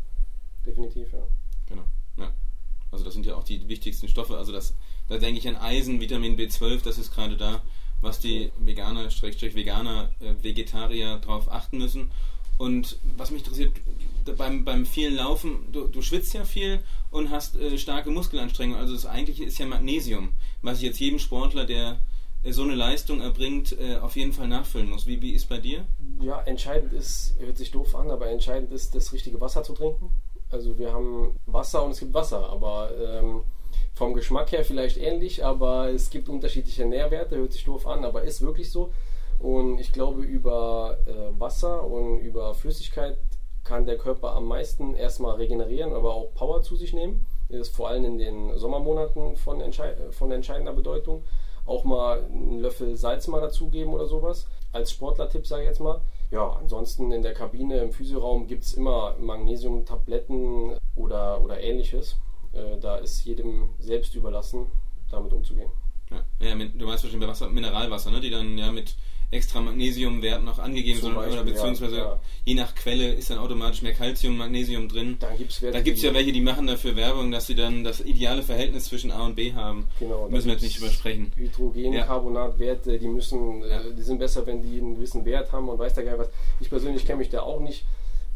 [0.67, 1.27] Definitiv, ja.
[1.67, 1.83] Genau.
[2.19, 2.33] Ja.
[2.93, 4.37] Also das sind ja auch die wichtigsten Stoffe.
[4.37, 4.75] Also das,
[5.09, 7.63] da denke ich an Eisen, Vitamin B12, das ist gerade da,
[8.03, 12.11] was die Veganer, Schrägstrich Veganer, äh, Vegetarier drauf achten müssen.
[12.59, 13.73] Und was mich interessiert,
[14.37, 18.81] beim, beim vielen Laufen, du, du schwitzt ja viel und hast äh, starke Muskelanstrengungen.
[18.81, 21.99] Also das eigentliche ist ja Magnesium, was ich jetzt jedem Sportler, der
[22.43, 25.07] äh, so eine Leistung erbringt, äh, auf jeden Fall nachfüllen muss.
[25.07, 25.87] Wie, wie ist bei dir?
[26.21, 30.11] Ja, entscheidend ist, hört sich doof an, aber entscheidend ist, das richtige Wasser zu trinken.
[30.53, 33.43] Also wir haben Wasser und es gibt Wasser, aber ähm,
[33.95, 38.23] vom Geschmack her vielleicht ähnlich, aber es gibt unterschiedliche Nährwerte, hört sich doof an, aber
[38.23, 38.93] ist wirklich so.
[39.39, 43.17] Und ich glaube, über äh, Wasser und über Flüssigkeit
[43.65, 47.27] kann der Körper am meisten erstmal regenerieren, aber auch Power zu sich nehmen.
[47.49, 51.25] Das ist vor allem in den Sommermonaten von, entschei von entscheidender Bedeutung.
[51.65, 54.47] Auch mal einen Löffel Salz mal dazugeben oder sowas.
[54.73, 56.01] Als Sportler-Tipp sage ich jetzt mal.
[56.33, 62.17] Ja, ansonsten in der Kabine, im Physioraum gibt es immer Magnesium-Tabletten oder, oder ähnliches.
[62.55, 64.67] Äh, da ist jedem selbst überlassen,
[65.11, 65.69] damit umzugehen.
[66.11, 68.21] Ja, ja du meinst bei Wasser, Mineralwasser, ne?
[68.21, 68.97] die dann ja mit
[69.33, 72.21] extra Magnesiumwert noch angegeben Zum sind oder Beispiel, beziehungsweise ja, ja.
[72.45, 75.17] je nach Quelle ist dann automatisch mehr Calcium, Magnesium drin.
[75.19, 75.29] Da
[75.81, 79.11] gibt es ja welche, die machen dafür Werbung, dass sie dann das ideale Verhältnis zwischen
[79.11, 79.89] A und B haben.
[79.99, 81.33] Genau, Müssen wir jetzt nicht übersprechen.
[81.37, 83.81] Hydrogencarbonatwerte, die müssen, Ja.
[83.81, 86.29] äh, die sind besser, wenn die einen gewissen Wert haben und weiß der Geil was.
[86.61, 87.85] Ich persönlich kenne mich da auch nicht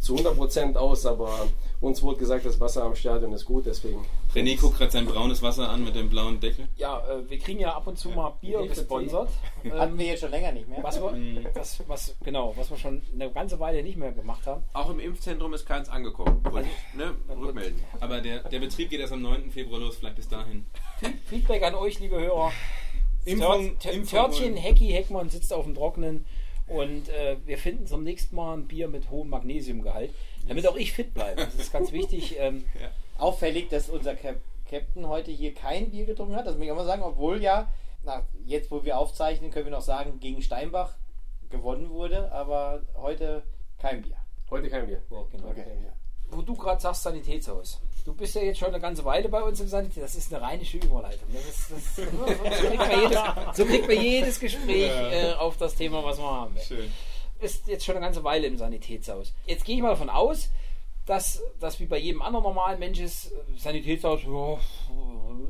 [0.00, 1.48] zu 100% aus, aber
[1.80, 4.04] uns wurde gesagt, das Wasser am Stadion ist gut, deswegen.
[4.34, 6.68] René guckt gerade sein braunes Wasser an mit dem blauen Deckel.
[6.76, 9.28] Ja, äh, wir kriegen ja ab und zu mal Bier gesponsert.
[9.70, 10.82] Hatten Ähm, wir jetzt schon länger nicht mehr.
[10.82, 11.12] was wir,
[11.54, 14.62] das, was, genau, was wir schon eine ganze Weile nicht mehr gemacht haben.
[14.72, 16.40] Auch im Impfzentrum ist keins angekommen.
[16.50, 17.80] Und, ne, rückmelden.
[18.00, 19.50] Aber der, der Betrieb geht erst am 9.
[19.50, 20.66] Februar los, vielleicht bis dahin.
[21.26, 22.52] Feedback an euch, liebe Hörer.
[23.24, 26.24] Impfung- Tör- Impfung Törtchen, Hecki, Heckmann sitzt auf dem Trockenen
[26.68, 30.12] und äh, wir finden zum nächsten Mal ein Bier mit hohem Magnesiumgehalt,
[30.48, 31.44] damit auch ich fit bleibe.
[31.44, 32.36] Das ist ganz wichtig.
[32.38, 32.64] Ähm,
[33.18, 34.36] Auffällig, dass unser Cap
[34.68, 36.46] Captain heute hier kein Bier getrunken hat.
[36.46, 37.68] Das muss ich auch mal sagen, obwohl ja,
[38.04, 40.94] nach, jetzt wo wir aufzeichnen, können wir noch sagen, gegen Steinbach
[41.48, 43.42] gewonnen wurde, aber heute
[43.78, 44.16] kein Bier.
[44.50, 45.00] Heute kein Bier.
[45.08, 45.48] Nee, Genau.
[45.48, 45.92] heute kein Bier.
[46.30, 47.80] wo du gerade sagst, Sanitätshaus.
[48.04, 50.12] Du bist ja jetzt schon eine ganze Weile bei uns im Sanitätshaus.
[50.12, 51.28] Das ist eine rheinische Überleitung.
[51.32, 52.02] Das ist, das, so,
[52.66, 53.18] kriegt man jedes,
[53.56, 56.56] so kriegt man jedes Gespräch äh, auf das Thema, was wir haben.
[56.58, 56.92] Schön.
[57.40, 59.34] Ist jetzt schon eine ganze Weile im Sanitätshaus.
[59.46, 60.48] Jetzt gehe ich mal davon aus,
[61.04, 64.58] dass das wie bei jedem anderen normalen Mensch ist, äh, Sanitätshaus, ja,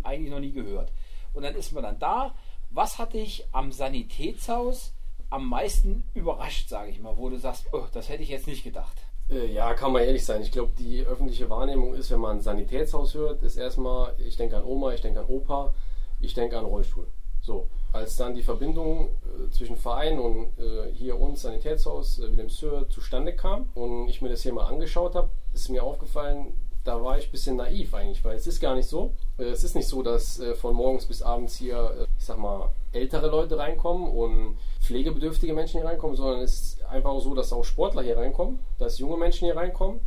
[0.02, 0.92] eigentlich noch nie gehört.
[1.32, 2.34] Und dann ist man dann da.
[2.70, 4.92] Was hat dich am Sanitätshaus
[5.30, 8.64] am meisten überrascht, sage ich mal, wo du sagst, oh, das hätte ich jetzt nicht
[8.64, 8.96] gedacht?
[9.30, 10.42] Äh, Ja, kann man ehrlich sein.
[10.42, 14.56] Ich glaube, die öffentliche Wahrnehmung ist, wenn man ein Sanitätshaus hört, ist erstmal, ich denke
[14.56, 15.72] an Oma, ich denke an Opa,
[16.20, 17.06] ich denke an Rollstuhl.
[17.42, 22.88] So, als dann die Verbindung äh, zwischen Verein und äh, hier uns Sanitätshaus äh, Wilhelmshöhe
[22.88, 26.52] zustande kam und ich mir das hier mal angeschaut habe, ist mir aufgefallen,
[26.84, 29.12] da war ich ein bisschen naiv eigentlich, weil es ist gar nicht so.
[29.38, 32.38] Äh, Es ist nicht so, dass äh, von morgens bis abends hier, äh, ich sag
[32.38, 37.52] mal, ältere Leute reinkommen und pflegebedürftige Menschen hier reinkommen, sondern es ist einfach so, dass
[37.52, 40.00] auch Sportler hier reinkommen, dass junge Menschen hier reinkommen.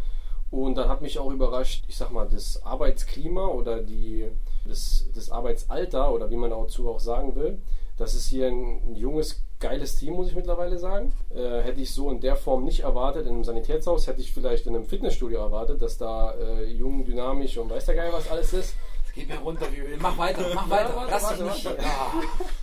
[0.51, 4.27] Und dann hat mich auch überrascht, ich sag mal, das Arbeitsklima oder die,
[4.69, 7.59] das, das Arbeitsalter oder wie man dazu auch sagen will.
[7.97, 11.11] Das ist hier ein, ein junges, geiles Team, muss ich mittlerweile sagen.
[11.35, 13.25] Äh, hätte ich so in der Form nicht erwartet.
[13.25, 17.57] In einem Sanitätshaus hätte ich vielleicht in einem Fitnessstudio erwartet, dass da äh, jung, dynamisch
[17.57, 18.75] und weiß der Geil was alles ist.
[19.05, 19.97] Es geht mir runter wie Öl.
[19.99, 20.95] Mach weiter, mach weiter.
[20.95, 21.63] warte, Lass dich nicht.
[21.65, 22.13] Ja.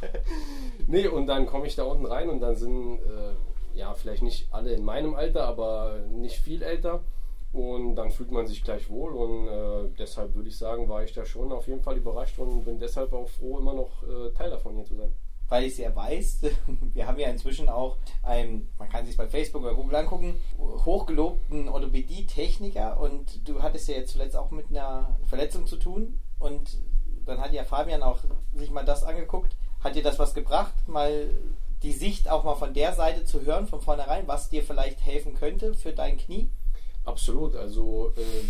[0.88, 4.46] Nee, und dann komme ich da unten rein und dann sind, äh, ja, vielleicht nicht
[4.52, 7.00] alle in meinem Alter, aber nicht viel älter.
[7.56, 11.14] Und dann fühlt man sich gleich wohl und äh, deshalb würde ich sagen, war ich
[11.14, 14.50] da schon auf jeden Fall überrascht und bin deshalb auch froh, immer noch äh, Teil
[14.50, 15.10] davon hier zu sein.
[15.48, 16.42] weil ich es ja weiß,
[16.92, 21.70] wir haben ja inzwischen auch einen, man kann sich bei Facebook oder Google angucken, hochgelobten
[21.70, 26.76] Orthopädie-Techniker und du hattest ja jetzt zuletzt auch mit einer Verletzung zu tun und
[27.24, 28.18] dann hat ja Fabian auch
[28.52, 29.56] sich mal das angeguckt.
[29.82, 31.30] Hat dir das was gebracht, mal
[31.82, 35.32] die Sicht auch mal von der Seite zu hören, von vornherein, was dir vielleicht helfen
[35.32, 36.50] könnte für dein Knie?
[37.06, 38.44] Absolut, also äh,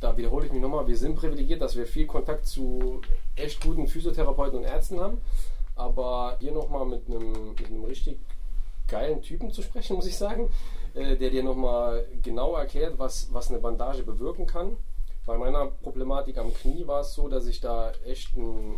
[0.00, 3.00] da wiederhole ich mich nochmal, wir sind privilegiert, dass wir viel Kontakt zu
[3.36, 5.18] echt guten Physiotherapeuten und Ärzten haben.
[5.76, 8.18] Aber hier nochmal mit einem, mit einem richtig
[8.88, 10.50] geilen Typen zu sprechen, muss ich sagen,
[10.94, 14.76] äh, der dir nochmal genau erklärt, was, was eine Bandage bewirken kann.
[15.24, 18.76] Bei meiner Problematik am Knie war es so, dass ich da echt einen,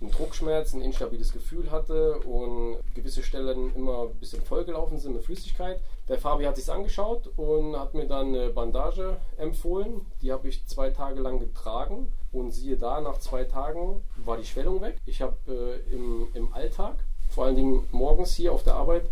[0.00, 5.24] einen Druckschmerz, ein instabiles Gefühl hatte und gewisse Stellen immer ein bisschen vollgelaufen sind mit
[5.24, 5.80] Flüssigkeit.
[6.08, 10.06] Der Fabi hat sich angeschaut und hat mir dann eine Bandage empfohlen.
[10.22, 14.46] Die habe ich zwei Tage lang getragen und siehe da, nach zwei Tagen war die
[14.46, 14.96] Schwellung weg.
[15.04, 16.96] Ich habe äh, im, im Alltag,
[17.28, 19.04] vor allen Dingen morgens hier auf der Arbeit,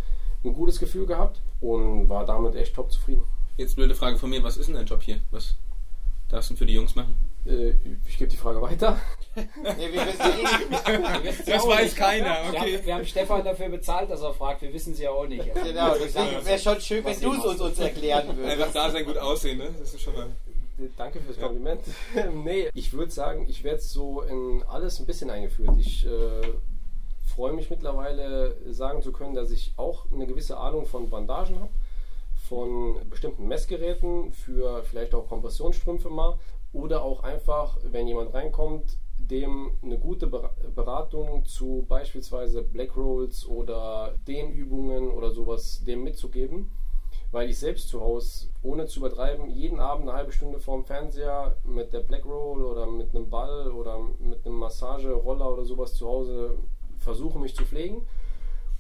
[0.45, 3.25] ein gutes Gefühl gehabt und war damit echt top zufrieden.
[3.59, 5.21] Jetzt blöde Frage von mir, was ist denn dein Job hier?
[5.33, 5.57] Was
[6.29, 7.28] darfst du für die Jungs machen?
[7.49, 7.75] Äh,
[8.07, 8.99] ich gebe die Frage weiter.
[9.37, 11.47] Nee, wir wissen eh nicht.
[11.47, 11.97] Wir ja Das weiß nicht.
[11.97, 12.77] keiner, Wir okay.
[12.77, 14.63] haben, wir haben Stefan dafür bezahlt, dass er fragt.
[14.63, 15.55] Wir wissen es ja auch nicht.
[15.55, 18.75] Genau, deswegen wäre schon schön, wenn du es uns, uns erklären Einfach würdest.
[18.75, 19.69] da sein, gut aussehen, ne?
[19.79, 20.27] Das ist schon mal.
[20.97, 21.83] Danke fürs Kompliment.
[22.45, 25.71] nee, ich würde sagen, ich werde so in alles ein bisschen eingeführt.
[25.79, 26.11] Ich äh,
[27.33, 31.71] freue mich mittlerweile sagen zu können, dass ich auch eine gewisse Ahnung von Bandagen habe,
[32.49, 36.39] von bestimmten Messgeräten, für vielleicht auch Kompressionsstrümpfe mal
[36.73, 43.47] oder auch einfach, wenn jemand reinkommt, dem eine gute Ber- Beratung zu beispielsweise Black Rolls
[43.47, 46.71] oder Dehnübungen oder sowas dem mitzugeben
[47.31, 51.57] weil ich selbst zu Hause, ohne zu übertreiben, jeden Abend eine halbe Stunde vorm Fernseher
[51.65, 56.09] mit der Black Roll oder mit einem Ball oder mit einem Massageroller oder sowas zu
[56.09, 56.59] Hause
[56.99, 58.07] versuche, mich zu pflegen.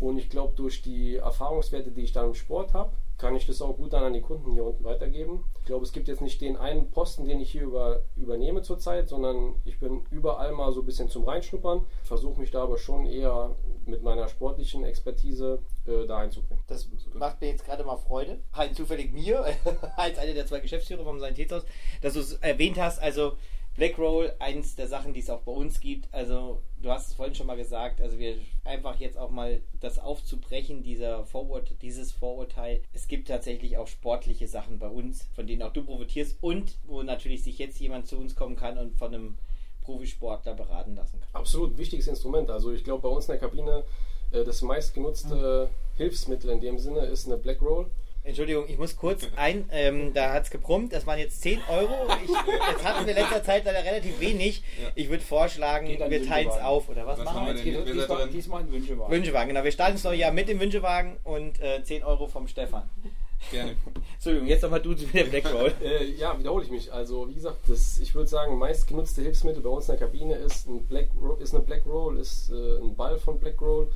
[0.00, 3.60] Und ich glaube, durch die Erfahrungswerte, die ich dann im Sport habe kann ich das
[3.60, 5.44] auch gut dann an die Kunden hier unten weitergeben.
[5.58, 9.08] Ich glaube, es gibt jetzt nicht den einen Posten, den ich hier über, übernehme zurzeit,
[9.08, 13.06] sondern ich bin überall mal so ein bisschen zum Reinschnuppern, versuche mich da aber schon
[13.06, 16.62] eher mit meiner sportlichen Expertise äh, da einzubringen.
[16.68, 18.38] Das macht mir jetzt gerade mal Freude.
[18.52, 19.44] Halt zufällig mir,
[19.96, 21.64] als einer der zwei Geschäftsführer vom Sanitätshaus,
[22.00, 23.32] dass du es erwähnt hast, also
[23.78, 26.12] Blackroll, eins der Sachen, die es auch bei uns gibt.
[26.12, 30.00] Also, du hast es vorhin schon mal gesagt, also wir einfach jetzt auch mal das
[30.00, 32.82] aufzubrechen, dieser Vorurteil, dieses Vorurteil.
[32.92, 37.04] Es gibt tatsächlich auch sportliche Sachen bei uns, von denen auch du profitierst und wo
[37.04, 39.38] natürlich sich jetzt jemand zu uns kommen kann und von einem
[39.82, 41.28] Profisportler beraten lassen kann.
[41.32, 42.50] Absolut wichtiges Instrument.
[42.50, 43.84] Also ich glaube bei uns in der Kabine
[44.32, 47.86] äh, das meistgenutzte Hilfsmittel in dem Sinne ist eine Black Roll.
[48.28, 51.94] Entschuldigung, ich muss kurz ein, ähm, da hat es gebrummt, das waren jetzt 10 Euro.
[52.24, 54.62] Ich, jetzt hatten wir in letzter Zeit leider relativ wenig.
[54.94, 57.64] Ich würde vorschlagen, wir teilen es auf, oder was, Was machen wir jetzt?
[57.64, 59.12] Geht diesmal, diesmal ein Wünschewagen.
[59.12, 59.64] Wünschewagen, genau.
[59.64, 62.88] Wir starten das neue Jahr mit dem Wünschewagen und äh, 10 Euro vom Stefan.
[63.50, 63.76] Gerne.
[64.14, 65.72] Entschuldigung, jetzt nochmal du mit der Blackroll.
[65.82, 66.92] Äh, ja, wiederhole ich mich.
[66.92, 70.66] Also wie gesagt, das, ich würde sagen, meistgenutzte Hilfsmittel bei uns in der Kabine ist,
[70.66, 71.08] ein Black
[71.40, 73.88] ist eine Black Roll, ist äh, ein Ball von Black Roll.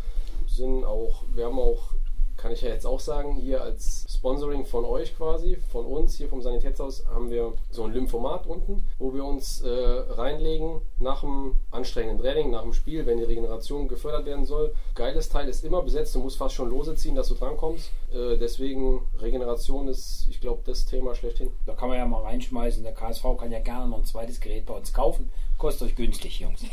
[0.47, 1.95] Sind auch, wir haben auch,
[2.43, 6.29] kann ich ja jetzt auch sagen, hier als Sponsoring von euch quasi, von uns hier
[6.29, 11.55] vom Sanitätshaus, haben wir so ein Lymphomat unten, wo wir uns äh, reinlegen nach dem
[11.71, 14.75] anstrengenden Training, nach dem Spiel, wenn die Regeneration gefördert werden soll.
[14.97, 17.93] Geiles Teil ist immer besetzt, du musst fast schon lose ziehen, dass du drankommst.
[18.13, 21.53] Äh, deswegen Regeneration ist, ich glaube, das Thema schlechthin.
[21.65, 22.83] Da kann man ja mal reinschmeißen.
[22.83, 25.31] Der KSV kann ja gerne noch ein zweites Gerät bei uns kaufen.
[25.59, 26.65] Kostet euch günstig, Jungs.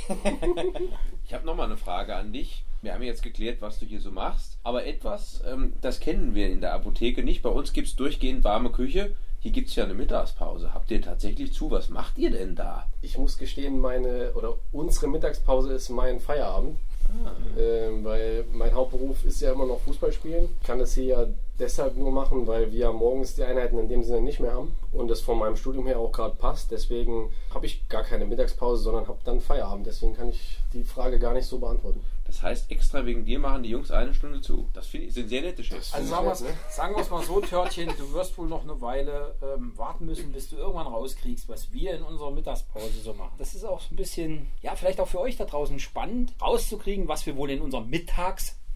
[1.26, 2.64] Ich habe nochmal eine Frage an dich.
[2.82, 4.58] Wir haben jetzt geklärt, was du hier so machst.
[4.64, 7.42] Aber etwas, ähm, das kennen wir in der Apotheke nicht.
[7.42, 9.16] Bei uns gibt es durchgehend warme Küche.
[9.42, 10.74] Hier gibt es ja eine Mittagspause.
[10.74, 11.72] Habt ihr tatsächlich zu?
[11.72, 12.88] Was macht ihr denn da?
[13.02, 16.78] Ich muss gestehen, meine oder unsere Mittagspause ist mein Feierabend.
[17.58, 20.50] Ähm, weil mein Hauptberuf ist ja immer noch Fußball spielen.
[20.62, 21.26] Ich kann das hier ja
[21.58, 25.08] deshalb nur machen, weil wir morgens die Einheiten in dem Sinne nicht mehr haben und
[25.08, 26.72] das von meinem Studium her auch gerade passt.
[26.72, 29.88] Deswegen habe ich gar keine Mittagspause, sondern habe dann Feierabend.
[29.88, 32.02] Deswegen kann ich die Frage gar nicht so beantworten.
[32.30, 34.70] Das heißt, extra wegen dir machen die Jungs eine Stunde zu.
[34.74, 35.92] Das finde ich sind sehr nette Chefs.
[35.96, 39.36] Also sagen wir es sagen wir's mal so, Törtchen, du wirst wohl noch eine Weile
[39.42, 43.34] ähm, warten müssen, bis du irgendwann rauskriegst, was wir in unserer Mittagspause so machen.
[43.40, 47.08] Das ist auch so ein bisschen, ja, vielleicht auch für euch da draußen spannend, rauszukriegen,
[47.08, 47.82] was wir wohl in unserer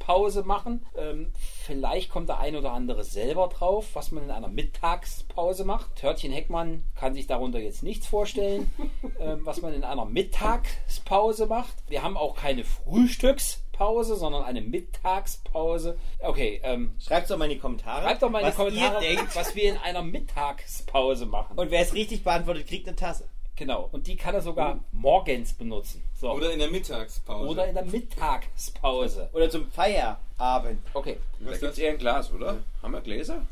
[0.04, 0.86] Mittagspause machen.
[0.98, 1.32] Ähm,
[1.66, 5.96] vielleicht kommt der ein oder andere selber drauf, was man in einer Mittagspause macht.
[5.96, 8.72] Törtchen Heckmann kann sich darunter jetzt nichts vorstellen,
[9.20, 11.76] ähm, was man in einer Mittagspause macht.
[11.88, 15.98] Wir haben auch keine Frühstückspause, sondern eine Mittagspause.
[16.20, 19.00] Okay, ähm, Schreibt doch mal in die Kommentare, Schreibt doch mal in die was Kommentare,
[19.00, 19.36] denkt.
[19.36, 21.58] was wir in einer Mittagspause machen.
[21.58, 23.30] Und wer es richtig beantwortet, kriegt eine Tasse.
[23.56, 23.90] Genau.
[23.92, 26.04] Und die kann er sogar morgens benutzen.
[26.20, 26.32] So.
[26.32, 27.48] Oder in der Mittagspause.
[27.50, 29.30] Oder in der Mittagspause.
[29.34, 30.80] Oder zum Feierabend.
[30.94, 31.18] Okay.
[31.40, 32.58] Da Was gibt es eher ein Glas, oder?
[32.82, 33.46] Haben wir Gläser?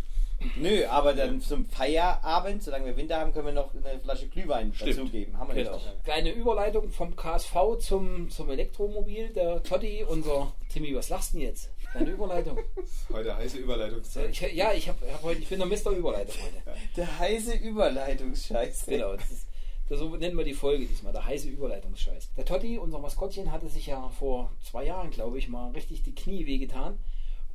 [0.56, 4.74] Nö, aber dann zum Feierabend, solange wir Winter haben, können wir noch eine Flasche Glühwein
[4.74, 4.98] Stimmt.
[4.98, 5.38] dazugeben.
[5.38, 5.74] Haben wir Genau.
[5.76, 6.04] das auch.
[6.04, 9.30] Kleine Überleitung vom KSV zum, zum Elektromobil.
[9.30, 11.70] Der Totti, unser Timmy, was lachst du denn jetzt?
[11.92, 12.58] Kleine Überleitung.
[13.14, 14.30] Heute heiße Überleitungszeit.
[14.32, 15.92] Ich, ja, ich, hab, hab heute, ich bin der Mr.
[15.92, 16.78] Überleitung heute.
[16.96, 18.86] Der heiße Überleitungsscheiß.
[18.88, 19.48] Genau, das ist,
[19.98, 22.34] so nennen wir die Folge diesmal, der heiße Überleitungsscheiß.
[22.36, 26.16] Der Totti, unser Maskottchen, hatte sich ja vor zwei Jahren, glaube ich, mal richtig die
[26.16, 26.98] Knie wehgetan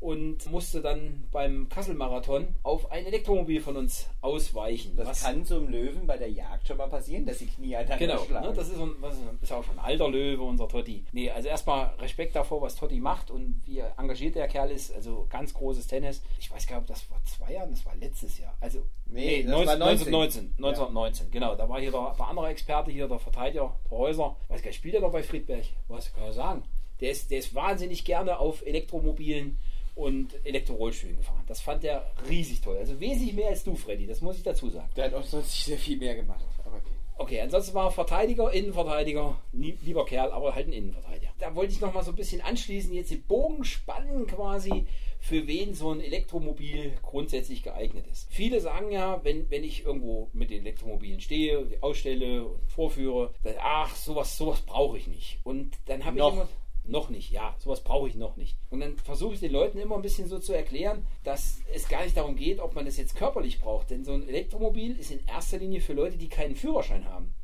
[0.07, 4.95] und musste dann beim Kassel-Marathon auf ein Elektromobil von uns ausweichen.
[4.97, 7.75] Das was- kann so einem Löwen bei der Jagd schon mal passieren, dass die Knie
[7.75, 8.47] aneinander Genau, schlagen.
[8.49, 8.95] ne, das ist, ein,
[9.43, 11.05] ist, auch schon ein alter Löwe, unser Totti.
[11.13, 14.95] Nee, also erstmal Respekt davor, was Totti macht und wie engagiert der Kerl ist.
[14.95, 16.23] Also ganz großes Tennis.
[16.39, 18.55] Ich weiß gar nicht, ob das vor zwei Jahren, das war letztes Jahr.
[18.61, 20.15] Also, Nee, nee, das war 19, 19.
[20.15, 21.55] 1919, 1919, genau.
[21.57, 24.37] Da war hier der, der andere Experte hier, der Verteidiger, der Häuser.
[24.49, 25.65] Weiß gar nicht, spielt er noch bei Friedberg?
[25.89, 26.63] Was kann er sagen?
[27.01, 29.59] Der ist, der ist wahnsinnig gerne auf Elektromobilen
[29.97, 31.43] und Elektrorollstühlen gefahren.
[31.49, 32.77] Das fand er riesig toll.
[32.77, 34.89] Also wesentlich mehr als du, Freddy, das muss ich dazu sagen.
[34.95, 36.45] Der hat auch sonst nicht sehr viel mehr gemacht.
[36.65, 36.91] Aber okay.
[37.19, 41.33] Okay, ansonsten war er Verteidiger, Innenverteidiger, lieb- lieber Kerl, aber halt ein Innenverteidiger.
[41.39, 44.87] Da wollte ich noch mal so ein bisschen anschließen, jetzt den Bogen spannen quasi,
[45.19, 48.31] für wen so ein Elektromobil grundsätzlich geeignet ist.
[48.31, 53.33] Viele sagen ja, wenn, wenn ich irgendwo mit den Elektromobilen stehe, die ausstelle und vorführe,
[53.43, 55.39] dann, ach, sowas, sowas brauche ich nicht.
[55.43, 56.49] Und dann habe ich immer...
[56.89, 58.57] Noch nicht, ja, sowas brauche ich noch nicht.
[58.71, 62.05] Und dann versuche ich den Leuten immer ein bisschen so zu erklären, dass es gar
[62.05, 63.91] nicht darum geht, ob man das jetzt körperlich braucht.
[63.91, 67.35] Denn so ein Elektromobil ist in erster Linie für Leute, die keinen Führerschein haben.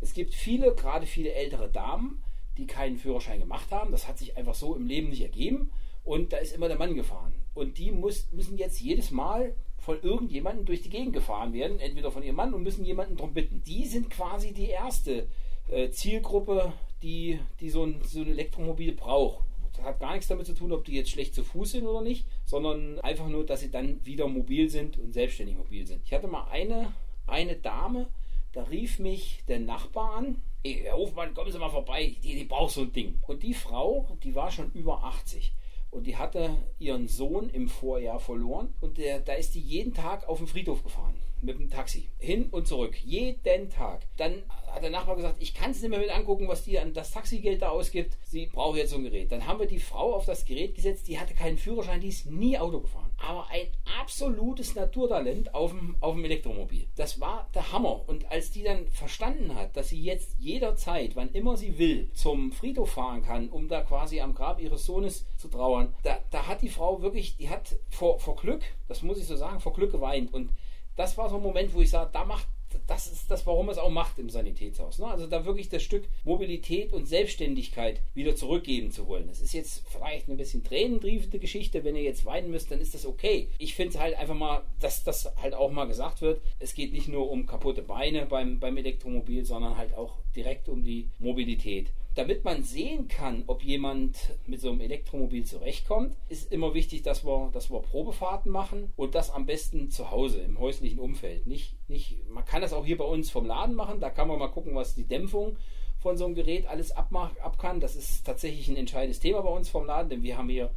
[0.00, 2.22] Es gibt viele, gerade viele ältere Damen,
[2.58, 3.90] die keinen Führerschein gemacht haben.
[3.90, 5.72] Das hat sich einfach so im Leben nicht ergeben.
[6.04, 7.34] Und da ist immer der Mann gefahren.
[7.54, 12.12] Und die muss, müssen jetzt jedes Mal von irgendjemandem durch die Gegend gefahren werden, entweder
[12.12, 13.62] von ihrem Mann und müssen jemanden darum bitten.
[13.62, 15.26] Die sind quasi die erste
[15.68, 16.72] äh, Zielgruppe,
[17.02, 19.44] die, die so, ein, so ein Elektromobil braucht.
[19.72, 22.00] Das hat gar nichts damit zu tun, ob die jetzt schlecht zu Fuß sind oder
[22.00, 26.02] nicht, sondern einfach nur, dass sie dann wieder mobil sind und selbstständig mobil sind.
[26.04, 26.92] Ich hatte mal eine,
[27.26, 28.08] eine Dame,
[28.52, 30.40] da rief mich der Nachbar an.
[30.62, 33.18] Ey, Herr Hofmann, kommen Sie mal vorbei, die, die braucht so ein Ding.
[33.26, 35.52] Und die Frau, die war schon über 80
[35.90, 40.28] und die hatte ihren Sohn im Vorjahr verloren und der, da ist die jeden Tag
[40.28, 41.14] auf den Friedhof gefahren
[41.46, 42.08] mit dem Taxi.
[42.18, 42.96] Hin und zurück.
[43.04, 44.06] Jeden Tag.
[44.16, 44.42] Dann
[44.76, 47.12] hat der Nachbar gesagt, ich kann es nicht mehr mit angucken, was die an das
[47.12, 48.18] Taxigeld da ausgibt.
[48.24, 49.32] Sie braucht jetzt so ein Gerät.
[49.32, 52.30] Dann haben wir die Frau auf das Gerät gesetzt, die hatte keinen Führerschein, die ist
[52.30, 53.10] nie Auto gefahren.
[53.16, 53.68] Aber ein
[54.00, 56.86] absolutes Naturtalent auf dem, auf dem Elektromobil.
[56.96, 58.06] Das war der Hammer.
[58.06, 62.52] Und als die dann verstanden hat, dass sie jetzt jederzeit, wann immer sie will, zum
[62.52, 66.60] Friedhof fahren kann, um da quasi am Grab ihres Sohnes zu trauern, da, da hat
[66.60, 69.92] die Frau wirklich, die hat vor, vor Glück, das muss ich so sagen, vor Glück
[69.92, 70.34] geweint.
[70.34, 70.50] Und
[70.96, 72.46] das war so ein Moment, wo ich sage, da macht
[72.86, 74.98] das ist das, warum es auch macht im Sanitätshaus.
[74.98, 75.06] Ne?
[75.06, 79.26] Also da wirklich das Stück Mobilität und Selbstständigkeit wieder zurückgeben zu wollen.
[79.26, 81.84] Das ist jetzt vielleicht eine bisschen tränentriefende Geschichte.
[81.84, 83.48] Wenn ihr jetzt weinen müsst, dann ist das okay.
[83.58, 86.40] Ich finde halt einfach mal, dass das halt auch mal gesagt wird.
[86.58, 90.82] Es geht nicht nur um kaputte Beine beim, beim Elektromobil, sondern halt auch direkt um
[90.82, 91.90] die Mobilität.
[92.14, 97.26] Damit man sehen kann, ob jemand mit so einem Elektromobil zurechtkommt, ist immer wichtig, dass
[97.26, 101.46] wir, dass wir Probefahrten machen und das am besten zu Hause, im häuslichen Umfeld.
[101.46, 104.38] Nicht, nicht, man kann das auch hier bei uns vom Laden machen, da kann man
[104.38, 105.58] mal gucken, was die Dämpfung
[105.98, 107.80] von so einem Gerät alles abmach, ab kann.
[107.80, 110.70] Das ist tatsächlich ein entscheidendes Thema bei uns vom Laden, denn wir haben hier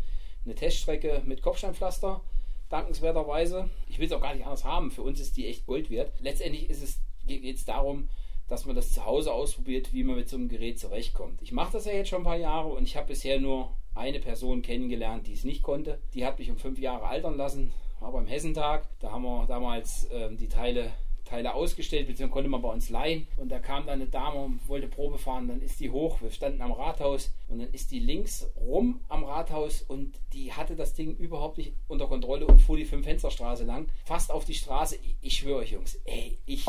[0.43, 2.21] eine Teststrecke mit Kopfsteinpflaster,
[2.69, 3.69] dankenswerterweise.
[3.87, 6.11] Ich will es auch gar nicht anders haben, für uns ist die echt Gold wert.
[6.19, 8.09] Letztendlich ist es, geht es darum,
[8.49, 11.41] dass man das zu Hause ausprobiert, wie man mit so einem Gerät zurechtkommt.
[11.41, 14.19] Ich mache das ja jetzt schon ein paar Jahre und ich habe bisher nur eine
[14.19, 15.99] Person kennengelernt, die es nicht konnte.
[16.13, 18.87] Die hat mich um fünf Jahre altern lassen, war beim Hessentag.
[18.99, 20.91] Da haben wir damals ähm, die Teile
[21.29, 23.27] Teile ausgestellt, beziehungsweise konnte man bei uns leihen.
[23.37, 25.47] Und da kam dann eine Dame und wollte Probe fahren.
[25.47, 26.21] Dann ist die hoch.
[26.21, 30.75] Wir standen am Rathaus und dann ist die links rum am Rathaus und die hatte
[30.75, 33.87] das Ding überhaupt nicht unter Kontrolle und fuhr die Fünf-Fenster-Straße lang.
[34.05, 34.95] Fast auf die Straße.
[34.95, 36.65] Ich, ich schwöre euch, Jungs, ey, ich,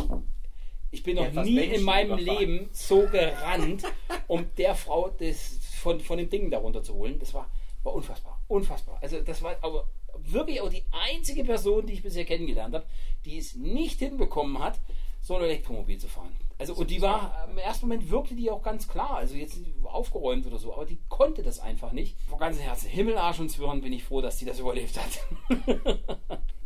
[0.90, 3.85] ich bin noch nie in meinem Leben so gerannt,
[4.26, 7.18] um der Frau das von, von dem Ding darunter zu holen.
[7.18, 7.50] Das war,
[7.83, 8.40] war unfassbar.
[8.48, 8.98] Unfassbar.
[9.00, 12.87] Also das war aber wirklich auch die einzige Person, die ich bisher kennengelernt habe,
[13.24, 14.79] die es nicht hinbekommen hat,
[15.22, 16.33] so ein Elektromobil zu fahren.
[16.59, 20.46] Also und die war im ersten Moment wirkte die auch ganz klar, also jetzt aufgeräumt
[20.46, 22.16] oder so, aber die konnte das einfach nicht.
[22.29, 25.20] Vor ganzem Herzen Himmel, Arsch und Zwirn bin ich froh, dass die das überlebt hat.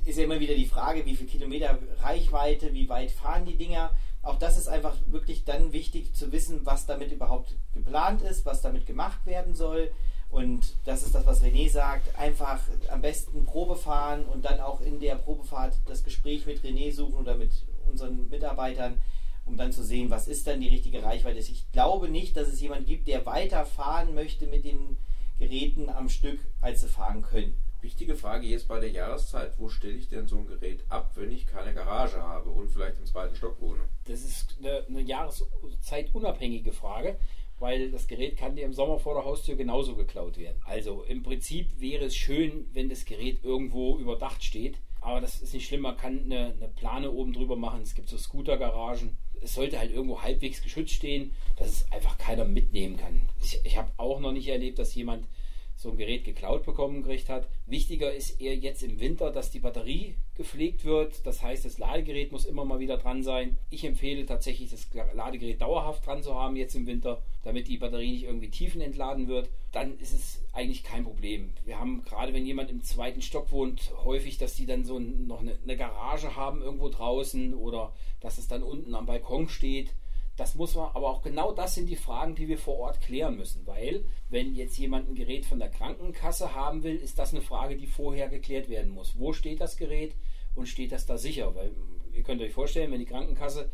[0.05, 3.91] ist ja immer wieder die Frage, wie viel Kilometer Reichweite, wie weit fahren die Dinger.
[4.25, 8.63] Auch das ist einfach wirklich dann wichtig zu wissen, was damit überhaupt geplant ist, was
[8.63, 9.91] damit gemacht werden soll.
[10.31, 12.19] Und das ist das, was René sagt.
[12.19, 12.59] Einfach
[12.89, 17.15] am besten Probe fahren und dann auch in der Probefahrt das Gespräch mit René suchen
[17.15, 17.53] oder mit
[17.89, 19.01] unseren Mitarbeitern,
[19.45, 21.39] um dann zu sehen, was ist dann die richtige Reichweite.
[21.39, 24.97] Ich glaube nicht, dass es jemanden gibt, der weiter fahren möchte mit den
[25.39, 27.55] Geräten am Stück, als sie fahren können.
[27.85, 31.31] Wichtige Frage jetzt bei der Jahreszeit, wo stelle ich denn so ein Gerät ab, wenn
[31.31, 33.83] ich keine Garage habe und vielleicht im zweiten Stock wohne?
[34.07, 37.19] Das ist eine, eine jahreszeitunabhängige Frage,
[37.59, 40.63] weil das Gerät kann dir im Sommer vor der Haustür genauso geklaut werden.
[40.65, 45.53] Also im Prinzip wäre es schön, wenn das Gerät irgendwo überdacht steht, aber das ist
[45.53, 49.19] nicht schlimm, man kann eine, eine Plane oben drüber machen, es gibt so Scootergaragen.
[49.43, 53.29] Es sollte halt irgendwo halbwegs geschützt stehen, dass es einfach keiner mitnehmen kann.
[53.43, 55.27] Ich, ich habe auch noch nicht erlebt, dass jemand
[55.85, 57.47] so ein Gerät geklaut bekommen gekriegt hat.
[57.67, 61.27] Wichtiger ist eher jetzt im Winter, dass die Batterie gepflegt wird.
[61.27, 63.59] Das heißt, das Ladegerät muss immer mal wieder dran sein.
[63.69, 68.13] Ich empfehle tatsächlich, das Ladegerät dauerhaft dran zu haben jetzt im Winter, damit die Batterie
[68.13, 69.51] nicht irgendwie tiefenentladen wird.
[69.73, 71.53] Dann ist es eigentlich kein Problem.
[71.67, 75.43] Wir haben gerade, wenn jemand im zweiten Stock wohnt, häufig, dass die dann so noch
[75.43, 79.91] eine, eine Garage haben irgendwo draußen oder dass es dann unten am Balkon steht
[80.37, 83.37] das muss man, aber auch genau das sind die Fragen, die wir vor Ort klären
[83.37, 87.43] müssen, weil wenn jetzt jemand ein Gerät von der Krankenkasse haben will, ist das eine
[87.43, 89.17] Frage, die vorher geklärt werden muss.
[89.17, 90.15] Wo steht das Gerät
[90.55, 91.55] und steht das da sicher?
[91.55, 91.73] Weil
[92.13, 93.71] ihr könnt euch vorstellen, wenn die Krankenkasse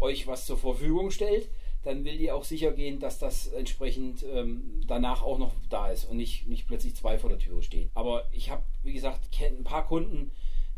[0.00, 1.50] euch was zur Verfügung stellt,
[1.82, 6.04] dann will die auch sicher gehen, dass das entsprechend ähm, danach auch noch da ist
[6.04, 7.90] und nicht, nicht plötzlich zwei vor der Tür stehen.
[7.94, 10.30] Aber ich habe, wie gesagt, ein paar Kunden,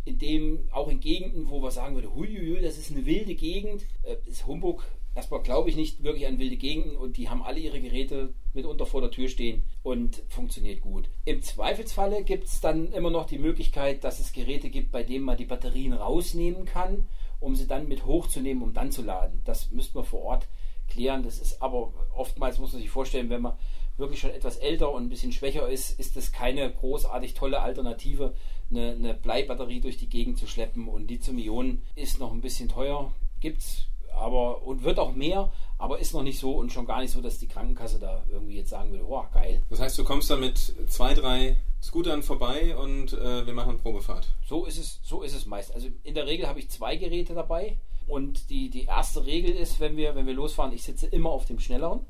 [0.05, 3.87] in dem auch in Gegenden, wo wir sagen würde, huiuiui, das ist eine wilde Gegend,
[4.03, 7.61] äh, ist Humbug, erstmal glaube ich nicht wirklich an wilde Gegenden und die haben alle
[7.61, 11.09] ihre Geräte mitunter vor der Tür stehen und funktioniert gut.
[11.24, 15.25] Im Zweifelsfalle gibt es dann immer noch die Möglichkeit, dass es Geräte gibt, bei denen
[15.25, 17.08] man die Batterien rausnehmen kann,
[17.40, 19.42] um sie dann mit hochzunehmen, um dann zu laden.
[19.44, 20.48] Das müsste man vor Ort
[20.88, 21.23] klären.
[21.23, 23.56] Das ist aber oftmals, muss man sich vorstellen, wenn man
[23.96, 28.35] wirklich schon etwas älter und ein bisschen schwächer ist, ist das keine großartig tolle Alternative,
[28.71, 30.88] eine, eine Bleibatterie durch die Gegend zu schleppen.
[30.88, 33.12] Und Lithium-Ionen ist noch ein bisschen teuer.
[33.40, 37.00] Gibt es aber und wird auch mehr, aber ist noch nicht so und schon gar
[37.00, 39.62] nicht so, dass die Krankenkasse da irgendwie jetzt sagen würde, oh geil.
[39.71, 40.58] Das heißt, du kommst dann mit
[40.88, 44.27] zwei, drei Scootern vorbei und äh, wir machen Probefahrt.
[44.46, 45.75] So ist es, so ist es meist.
[45.75, 49.81] Also in der Regel habe ich zwei Geräte dabei und die, die erste Regel ist,
[49.81, 52.06] wenn wir, wenn wir losfahren, ich sitze immer auf dem schnelleren,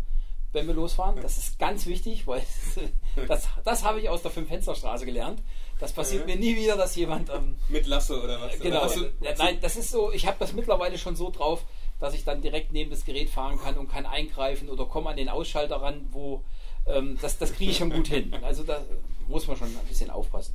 [0.52, 1.20] wenn wir losfahren.
[1.20, 2.42] Das ist ganz wichtig, weil
[3.28, 5.42] das, das habe ich aus der Fünf-Fenster-Straße gelernt.
[5.80, 8.58] Das passiert mir nie wieder, dass jemand ähm, Mit Lasso oder was?
[8.60, 8.84] Genau.
[8.86, 11.64] Oder Ja, Nein, das ist so, ich habe das mittlerweile schon so drauf,
[12.00, 15.16] dass ich dann direkt neben das Gerät fahren kann und kann eingreifen oder komme an
[15.16, 16.42] den Ausschalter ran, wo
[16.86, 18.32] ähm, das, das kriege ich schon gut hin.
[18.42, 18.82] Also da
[19.28, 20.54] muss man schon ein bisschen aufpassen.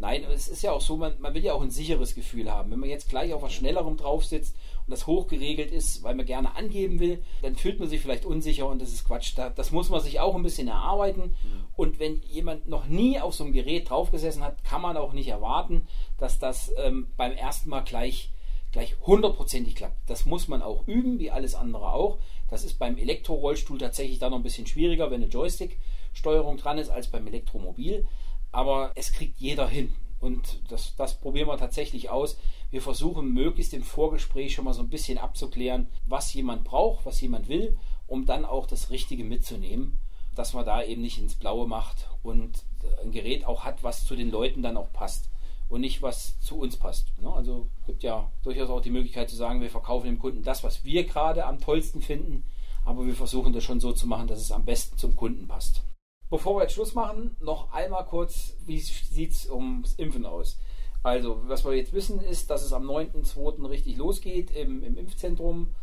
[0.00, 2.70] Nein, es ist ja auch so, man, man will ja auch ein sicheres Gefühl haben.
[2.70, 6.24] Wenn man jetzt gleich auf was Schnellerem drauf sitzt und das hochgeregelt ist, weil man
[6.24, 9.34] gerne angeben will, dann fühlt man sich vielleicht unsicher und das ist Quatsch.
[9.36, 11.34] Da, das muss man sich auch ein bisschen erarbeiten.
[11.76, 15.28] Und wenn jemand noch nie auf so einem Gerät draufgesessen hat, kann man auch nicht
[15.28, 15.86] erwarten,
[16.16, 18.30] dass das ähm, beim ersten Mal gleich
[18.72, 20.08] gleich hundertprozentig klappt.
[20.08, 22.18] Das muss man auch üben, wie alles andere auch.
[22.48, 26.90] Das ist beim Elektrorollstuhl tatsächlich dann noch ein bisschen schwieriger, wenn eine Joystick-Steuerung dran ist,
[26.90, 28.06] als beim Elektromobil.
[28.52, 29.94] Aber es kriegt jeder hin.
[30.20, 32.36] Und das, das probieren wir tatsächlich aus.
[32.70, 37.20] Wir versuchen möglichst im Vorgespräch schon mal so ein bisschen abzuklären, was jemand braucht, was
[37.20, 39.98] jemand will, um dann auch das Richtige mitzunehmen,
[40.34, 42.64] dass man da eben nicht ins Blaue macht und
[43.02, 45.30] ein Gerät auch hat, was zu den Leuten dann auch passt
[45.70, 47.06] und nicht was zu uns passt.
[47.18, 47.32] Ne?
[47.32, 50.84] Also gibt ja durchaus auch die Möglichkeit zu sagen, wir verkaufen dem Kunden das, was
[50.84, 52.44] wir gerade am tollsten finden,
[52.84, 55.82] aber wir versuchen das schon so zu machen, dass es am besten zum Kunden passt.
[56.28, 60.58] Bevor wir jetzt Schluss machen, noch einmal kurz, wie sieht es ums Impfen aus?
[61.02, 63.68] Also, was wir jetzt wissen, ist, dass es am 9.2.
[63.68, 65.74] richtig losgeht im, im Impfzentrum.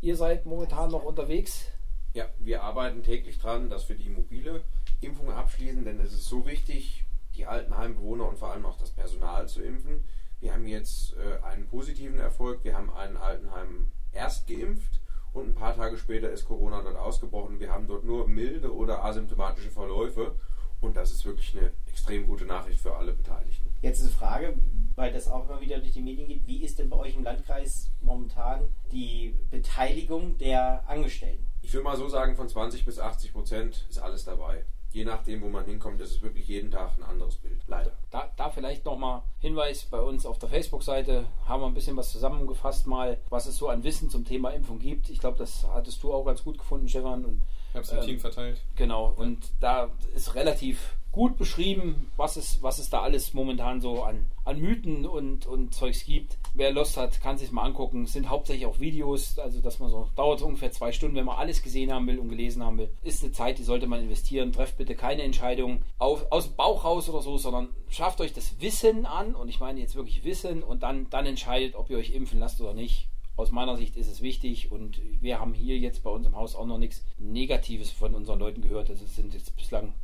[0.00, 1.66] Ihr seid momentan noch unterwegs.
[2.14, 4.62] Ja, wir arbeiten täglich dran, dass wir die mobile
[5.00, 7.04] Impfung abschließen, denn es ist so wichtig,
[7.40, 10.04] die Altenheimbewohner und vor allem auch das Personal zu impfen.
[10.40, 12.62] Wir haben jetzt äh, einen positiven Erfolg.
[12.64, 15.00] Wir haben ein Altenheim erst geimpft
[15.32, 17.58] und ein paar Tage später ist Corona dort ausgebrochen.
[17.58, 20.34] Wir haben dort nur milde oder asymptomatische Verläufe
[20.82, 23.68] und das ist wirklich eine extrem gute Nachricht für alle Beteiligten.
[23.80, 24.54] Jetzt ist eine Frage,
[24.96, 26.46] weil das auch immer wieder durch die Medien geht.
[26.46, 31.46] Wie ist denn bei euch im Landkreis momentan die Beteiligung der Angestellten?
[31.62, 34.64] Ich würde mal so sagen, von 20 bis 80 Prozent ist alles dabei.
[34.92, 37.60] Je nachdem, wo man hinkommt, ist es wirklich jeden Tag ein anderes Bild.
[37.68, 37.92] Leider.
[38.10, 42.10] Da, da vielleicht nochmal Hinweis bei uns auf der Facebook-Seite haben wir ein bisschen was
[42.10, 45.08] zusammengefasst mal, was es so an Wissen zum Thema Impfung gibt.
[45.08, 47.24] Ich glaube, das hattest du auch ganz gut gefunden, Stefan.
[47.24, 48.60] Und Ich habe es im Ähm, Team verteilt.
[48.74, 54.02] Genau, und da ist relativ gut beschrieben, was es, was es da alles momentan so
[54.02, 56.38] an, an Mythen und, und Zeugs gibt.
[56.54, 58.04] Wer Lust hat, kann sich mal angucken.
[58.04, 61.38] Es sind hauptsächlich auch Videos, also dass man so, dauert ungefähr zwei Stunden, wenn man
[61.38, 62.90] alles gesehen haben will und gelesen haben will.
[63.02, 64.52] Ist eine Zeit, die sollte man investieren.
[64.52, 68.60] Trefft bitte keine Entscheidung auf, aus dem Bauch raus oder so, sondern schafft euch das
[68.60, 72.14] Wissen an und ich meine jetzt wirklich Wissen und dann, dann entscheidet, ob ihr euch
[72.14, 76.02] impfen lasst oder nicht aus meiner Sicht ist es wichtig und wir haben hier jetzt
[76.02, 78.90] bei uns im Haus auch noch nichts Negatives von unseren Leuten gehört.
[78.90, 79.94] Also es sind jetzt bislang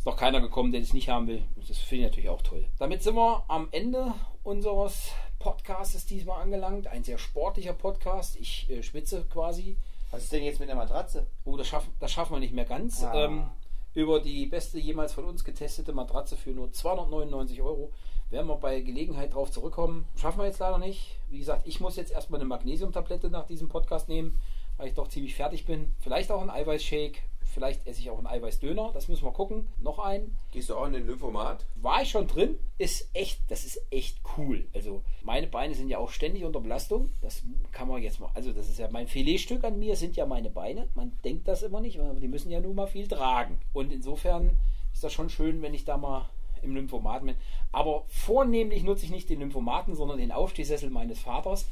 [0.00, 1.42] ist noch keiner gekommen, der das nicht haben will.
[1.56, 2.64] Das finde ich natürlich auch toll.
[2.78, 6.86] Damit sind wir am Ende unseres Podcasts diesmal angelangt.
[6.86, 8.36] Ein sehr sportlicher Podcast.
[8.36, 9.76] Ich äh, schwitze quasi.
[10.10, 11.26] Was ist denn jetzt mit der Matratze?
[11.44, 13.04] Oh, das schaffen, das schaffen wir nicht mehr ganz.
[13.04, 13.26] Ah.
[13.26, 13.44] Ähm,
[13.92, 17.92] über die beste jemals von uns getestete Matratze für nur 299 Euro
[18.30, 20.06] werden wir bei Gelegenheit drauf zurückkommen.
[20.16, 21.18] Schaffen wir jetzt leider nicht.
[21.28, 24.38] Wie gesagt, ich muss jetzt erstmal eine Magnesiumtablette nach diesem Podcast nehmen,
[24.80, 25.92] weil ich doch ziemlich fertig bin.
[26.00, 27.18] Vielleicht auch ein Eiweißshake.
[27.52, 28.92] Vielleicht esse ich auch einen Eiweißdöner.
[28.94, 29.68] Das müssen wir gucken.
[29.78, 30.36] Noch einen.
[30.52, 31.66] Gehst du auch in den Lymphomat?
[31.74, 32.58] War ich schon drin.
[32.78, 34.66] Ist echt, das ist echt cool.
[34.72, 37.10] Also meine Beine sind ja auch ständig unter Belastung.
[37.20, 40.24] Das kann man jetzt mal, also das ist ja mein Filetstück an mir, sind ja
[40.24, 40.88] meine Beine.
[40.94, 43.58] Man denkt das immer nicht, aber die müssen ja nun mal viel tragen.
[43.74, 44.56] Und insofern
[44.94, 46.30] ist das schon schön, wenn ich da mal
[46.62, 47.36] im Lymphomaten bin.
[47.72, 51.66] Aber vornehmlich nutze ich nicht den Lymphomaten, sondern den Aufstehsessel meines Vaters.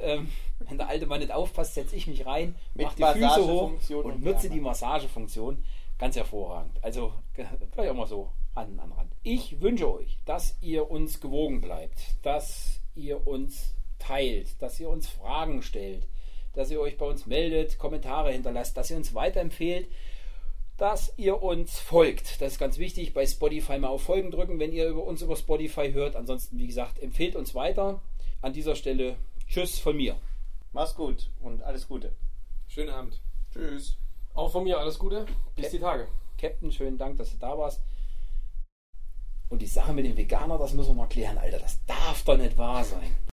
[0.00, 3.72] Ähm, wenn der alte Mann nicht aufpasst, setze ich mich rein, mache die Füße hoch
[3.90, 5.64] und und nutze die Massagefunktion.
[5.98, 6.82] Ganz hervorragend.
[6.82, 9.12] Also vielleicht auch mal so an, an Rand.
[9.22, 15.08] Ich wünsche euch, dass ihr uns gewogen bleibt, dass ihr uns teilt, dass ihr uns
[15.08, 16.06] Fragen stellt,
[16.52, 19.88] dass ihr euch bei uns meldet, Kommentare hinterlasst, dass ihr uns weiterempfehlt,
[20.76, 22.40] dass ihr uns folgt.
[22.40, 23.14] Das ist ganz wichtig.
[23.14, 26.16] Bei Spotify mal auf Folgen drücken, wenn ihr über uns über Spotify hört.
[26.16, 28.02] Ansonsten, wie gesagt, empfehlt uns weiter.
[28.42, 29.16] An dieser Stelle
[29.46, 30.16] Tschüss von mir.
[30.72, 32.16] Mach's gut und alles Gute.
[32.66, 33.20] Schönen Abend.
[33.52, 33.96] Tschüss.
[34.34, 35.26] Auch von mir alles Gute.
[35.54, 36.08] Bis die Tage.
[36.38, 37.80] Captain, schönen Dank, dass du da warst.
[39.48, 41.60] Und die Sache mit dem Veganer, das müssen wir mal klären, Alter.
[41.60, 43.16] Das darf doch nicht wahr sein.